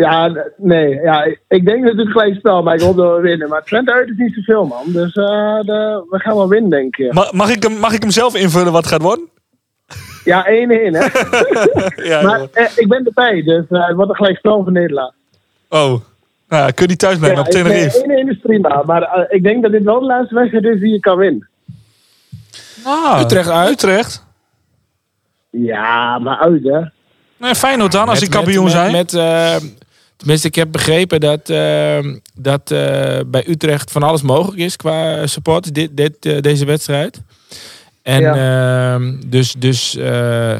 [0.00, 3.20] Ja, nee, ja, ik- denk dat het een gelijk spel, maar ik hoop dat we
[3.22, 3.48] winnen.
[3.48, 4.82] Maar Twente uit is niet zoveel, man.
[4.86, 7.12] Dus eh, de, we gaan wel winnen, denk ik.
[7.12, 9.28] Ma- Mag ik, hem, mag ik hem zelf invullen wat het gaat worden?
[10.24, 10.48] Ja, 1-1,
[10.94, 11.06] hè.
[12.10, 15.12] Ja, maar eh, ik ben erbij, dus eh, het wordt een gelijk spel voor Nederland.
[15.68, 15.78] Oh.
[16.48, 17.98] Nou, ja, kun je niet thuis blijven Ja, op Tenerife?
[17.98, 20.80] ik- nee, 1-1 is prima, maar ik denk dat dit wel de laatste wedstrijd is
[20.80, 21.48] die je kan winnen.
[22.84, 23.70] Ah, Utrecht uit.
[23.70, 24.24] Utrecht.
[25.50, 26.80] Ja, maar uit, hè.
[27.36, 28.92] Nee, Feyenoord dan, als Met- die kampioen met, zijn.
[28.92, 29.56] Met, met, eh,
[30.20, 31.98] tenminste, ik heb begrepen dat, eh,
[32.34, 37.22] dat eh, bij Utrecht van alles mogelijk is qua support dit, dit, eh, deze wedstrijd.
[38.02, 40.58] En ehm, dus, dus eh,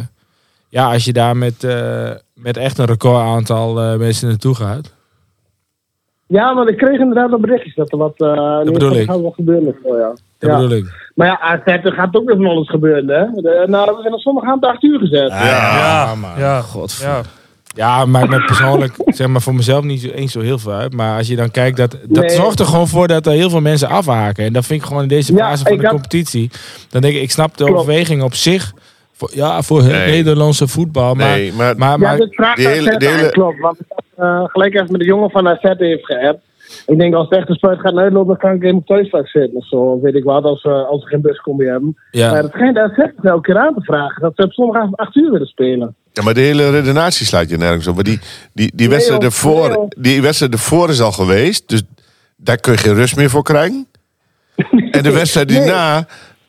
[0.68, 4.94] ja, als je daar met, eh, met echt een record aantal eh, mensen naartoe gaat.
[6.26, 8.14] Ja, want ik kreeg inderdaad wel berichtjes dat er wat...
[8.16, 8.34] eh
[8.64, 9.06] dat bedoel ik.
[9.10, 9.76] gaat wel gebeuren.
[9.82, 10.12] Oh, ja.
[10.38, 10.56] Dat ja.
[10.56, 11.10] bedoel ik.
[11.14, 13.24] Maar ja, AZ, er gaat ook weer van alles gebeuren, hè.
[13.42, 15.28] De, nou, we zijn er zondag aan het 8 uur gezet.
[15.30, 15.44] ja.
[15.44, 16.38] ja, man.
[16.38, 16.60] ja.
[16.60, 17.26] Godver-
[17.76, 17.98] ja.
[17.98, 20.92] Ja, maakt me persoonlijk, zeg maar voor mezelf niet zo, eens zo heel veel uit.
[20.94, 22.30] Maar als je dan kijkt, dat, dat Nee.
[22.36, 24.44] zorgt er gewoon voor dat er heel veel mensen afhaken.
[24.44, 26.50] En dat vind ik gewoon in deze Ja, fase van de had- competitie.
[26.90, 27.80] Dan denk ik, ik snap de Klopt.
[27.80, 28.72] overweging op zich.
[29.12, 30.10] Voor, ja, voor het Nee.
[30.10, 31.14] Nederlandse voetbal.
[31.14, 31.96] Maar, Nee, maar- maar, Ja,
[32.36, 33.60] maar, die hele- die aan, hele- klopt.
[33.60, 33.78] Want
[34.16, 36.40] eh, gelijk even met de jongen van AZ heeft geappt.
[36.86, 39.28] Ik denk als het echt een spuit gaat uitlopen, dan kan ik in mijn thuisvak
[39.28, 40.00] zitten of zo.
[40.00, 41.96] Weet ik wat, als, we als we geen buscombi hebben.
[42.10, 42.30] Ja.
[42.30, 44.22] Maar het schijnt AZ elke keer aan te vragen.
[44.22, 45.94] Dat ze op zondagavond 8 uur willen spelen.
[46.12, 47.94] Ja, maar de hele redenatie slaat je nergens op.
[47.94, 48.18] Maar die,
[48.52, 51.68] die, die, wedstrijd ervoor, die wedstrijd ervoor is al geweest.
[51.68, 51.82] Dus
[52.36, 53.86] daar kun je geen rust meer voor krijgen.
[54.90, 55.58] En de wedstrijd Nee.
[55.58, 56.06] daarna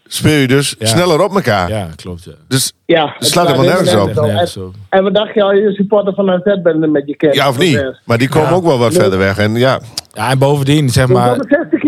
[0.08, 0.86] speel je dus Ja.
[0.88, 1.70] sneller op elkaar.
[1.70, 2.24] ja, klopt.
[2.24, 2.32] Ja.
[2.48, 4.14] Dus Ja, Het slaat helemaal nergens op.
[4.14, 4.74] Nergens En, op.
[4.90, 7.36] en wat dacht je al je supporter van AZ bent met je kind?
[7.36, 7.84] ja of niet?
[8.06, 9.38] Maar die komen ook wel wat verder weg.
[9.38, 9.80] En ja,
[10.14, 11.38] Ja, en bovendien, zeg Maar,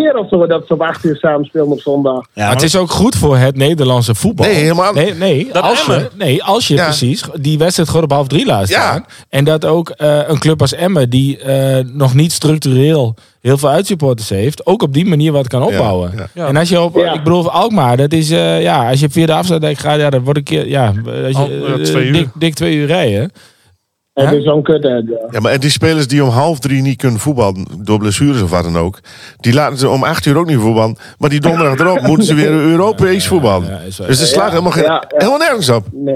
[0.04, 2.26] keer of zo dat ze op 8 uur samen spelen op zondag.
[2.34, 4.46] Ja, Maar het is ook goed voor het Nederlandse voetbal.
[4.46, 6.84] Nee, helemaal- Nee, nee, Dat als je, nee als je Ja.
[6.84, 8.80] precies die wedstrijd gewoon op half drie laat Ja.
[8.82, 9.06] staan.
[9.30, 13.70] En dat ook eh, een club als Emmen, die eh, nog niet structureel heel veel
[13.70, 16.12] uitsupporters heeft, ook op die manier wat kan opbouwen.
[16.16, 16.28] ja.
[16.34, 16.48] Ja.
[16.48, 17.14] En als je op, Ja.
[17.14, 20.22] ik bedoel, Alkmaar, dat is, eh, ja, als je via de afsluitdijk gaat, ja, dat
[20.24, 20.86] wordt een keer, ja,
[21.26, 22.14] als je, Al, twee uur.
[22.14, 23.32] dik, dik twee uur rijden.
[24.14, 24.36] Het Hè?
[24.38, 24.84] is zo'n kut.
[24.84, 25.02] hè, ja.
[25.32, 28.50] Ja, maar en die spelers die om half drie niet kunnen voetballen, door blessures of
[28.50, 29.00] wat dan ook,
[29.38, 30.98] die laten ze om acht uur ook niet voetballen.
[31.18, 33.68] Maar die donderdag erop moeten ze weer Europees voetballen.
[33.98, 35.04] ja, dus slaat Ja, helemaal, geen, ja, ja.
[35.18, 35.86] helemaal nergens op.
[35.92, 36.14] Nee,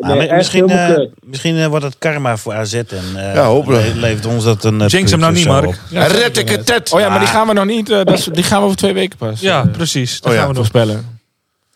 [0.00, 1.10] Ah, nee maar echt misschien eh, kut.
[1.20, 2.84] misschien eh, wordt het karma voor AZ en
[3.16, 3.86] eh, Ja, hopelijk.
[3.94, 4.86] le- levert ons dat een.
[4.86, 5.78] Jinx hem nou niet, Mark.
[5.90, 6.92] Red ik het tet.
[6.92, 7.86] Oh ja, maar die gaan we nog niet.
[7.86, 9.40] dat is- die gaan we over twee weken pas.
[9.40, 10.20] Ja, precies.
[10.20, 10.64] Dat Oh ja, gaan we doen.
[10.64, 11.20] voorspellen.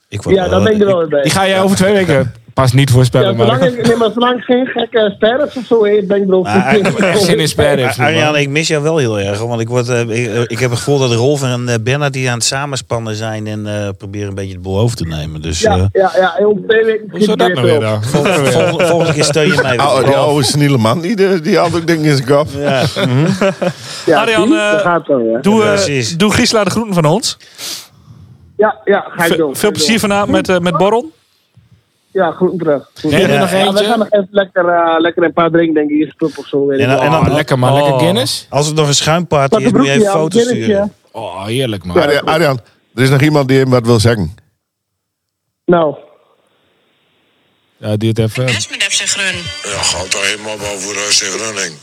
[0.09, 1.23] Ik word Ja, daar ben ik er wel bij.
[1.23, 3.37] Die ga jij over twee weken pas niet Ja, voorspellen.
[3.37, 6.35] zolang, maar ik, nee, maar zolang geen gekke sterren of zo heeft, ben ik er
[6.35, 7.49] ook echt zin in.
[7.57, 9.39] Ar- Arjan, ik mis jou wel heel erg.
[9.39, 12.13] Want ik, word, eh, ik, eh, ik heb het gevoel dat Rolf en eh, Bernard
[12.13, 13.47] die aan het samenspannen zijn.
[13.47, 15.43] En eh, proberen een beetje de boel over te nemen.
[15.43, 17.07] Dus eh, Ja, ja, ja, weken.
[17.11, 18.03] Hoezo dat nou weer dan?
[18.05, 19.79] volgende keer steun je mij.
[19.87, 20.05] Oh, weer.
[20.05, 22.49] die oude seniele man, die, die, die had ook dingen in zijn kop.
[22.57, 22.83] Ja.
[24.07, 25.39] Ja, Arjan, zie, eh, dat gaat zo, ja.
[25.41, 27.37] Doe, eh, doe Gisela de groeten van ons.
[28.57, 29.57] Ja, ja, ga ik doen.
[29.57, 31.11] veel plezier vanavond met, eh, met Borrel.
[32.17, 32.91] Ja, groeten terug.
[32.95, 33.53] Groeten Nee, er terug.
[33.65, 35.97] nog Ja, we gaan nog even lekker, eh, lekker een paar drinken, denk ik.
[35.97, 36.67] Eerst club of zo.
[36.67, 37.83] Weet En ik dan- en dan- Oh, lekker man, Oh.
[37.83, 38.47] lekker Guinness.
[38.51, 40.93] Als het nog een schuimparty is, moet je even foto's sturen.
[41.13, 41.97] Oh, heerlijk man.
[41.97, 42.61] Arjan, Arjan,
[42.95, 44.35] er is nog iemand die hem wat wil zeggen.
[45.65, 45.97] Nou,
[47.79, 48.45] Ja, die het even.
[48.45, 49.35] Best met FC Grun.
[49.73, 51.79] Ja, gaat toch helemaal boven de FC Groningen.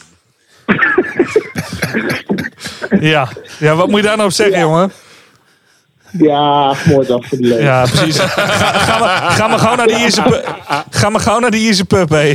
[3.11, 3.29] Ja.
[3.59, 4.91] ja, wat moet je daar nou op zeggen, jongen?
[6.17, 7.63] Ja, mooi dag voor de leven.
[7.63, 8.19] Ja, precies.
[8.23, 10.55] Ga, ga, maar, ga maar gauw naar die Ierse pub.
[10.89, 12.33] Ga maar gauw naar die Ierse pub, hé.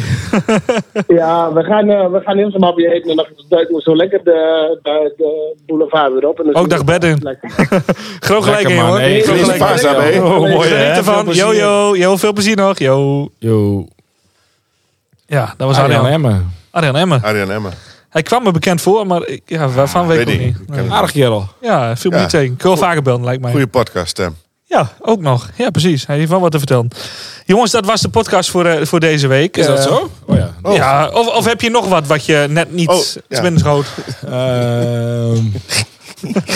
[1.18, 3.96] Ja, we gaan, eh, we gaan eerst een hapje eten en dan duiken we zo
[3.96, 6.38] lekker de, de, de boulevard weer op.
[6.38, 7.18] En dan Ook dag bed in.
[7.22, 7.50] Lekker.
[8.20, 8.74] Groot gelijk, man.
[8.76, 9.00] jongen.
[9.00, 9.82] Hey, Groot gelijk.
[9.82, 10.20] daarbij.
[10.20, 10.92] Oh, mooi, hè?
[10.92, 11.26] Ervan.
[11.32, 11.96] Yo, yo.
[11.96, 12.78] Yo, veel plezier nog.
[12.78, 13.28] Yo.
[13.38, 13.86] Yo.
[15.26, 16.12] Ja, dat was Arjan Arjan.
[16.12, 16.52] Emmen.
[16.70, 17.22] Arjan Emmen.
[17.22, 17.72] Arjan Emmer.
[18.09, 20.80] Hij kwam me bekend voor, maar ik- ja, waarvan weet ik Weet ook ik niet.
[20.82, 20.90] niet.
[20.90, 21.48] Aardig kerel.
[21.61, 22.22] Ja, viel me Ja.
[22.22, 22.54] niet tegen.
[22.54, 23.50] Ik wil vaker bellen, lijkt mij.
[23.50, 24.36] Goeie podcast, stem.
[24.64, 25.50] Ja, ook nog.
[25.56, 26.06] Ja, precies.
[26.06, 26.88] Hij heeft wel wat te vertellen.
[27.44, 29.56] Jongens, dat was de podcast voor, eh, voor deze week.
[29.56, 30.11] Is dat Eh, zo?
[30.26, 30.54] Oh ja.
[30.72, 33.40] Ja, of, of heb je nog wat wat je net niet Oh, oh, ja.
[33.40, 33.86] binnen schoot?
[34.26, 35.42] Ehm.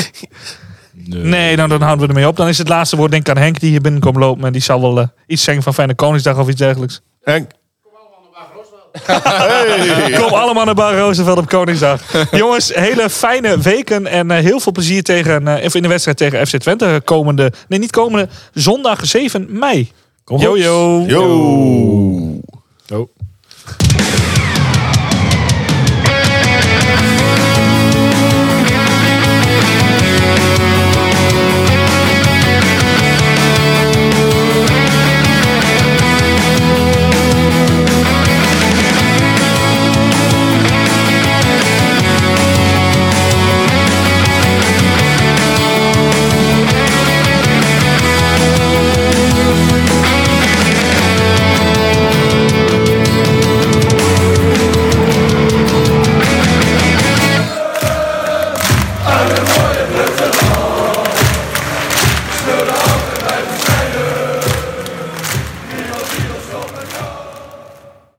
[1.04, 2.36] Nee, dan, dan houden we ermee op.
[2.36, 4.44] Dan is het laatste woord denk ik aan Henk die hier binnenkomt lopen.
[4.44, 7.00] En die zal wel eh, iets zeggen van Fijne Koningsdag of iets dergelijks.
[7.22, 7.50] Henk.
[8.92, 10.12] Hey.
[10.18, 12.00] Kom allemaal naar Bar Roosevelt op Koningsdag.
[12.30, 16.16] Jongens, hele fijne weken en eh, heel veel plezier tegen, eh, even in de wedstrijd
[16.16, 17.00] tegen FC Twente.
[17.04, 19.92] Komende, nee niet komende, zondag 7 mei.
[20.24, 20.62] Kom Yo goed.
[20.62, 21.04] yo.
[21.06, 22.40] Yo.
[22.86, 23.08] Yo.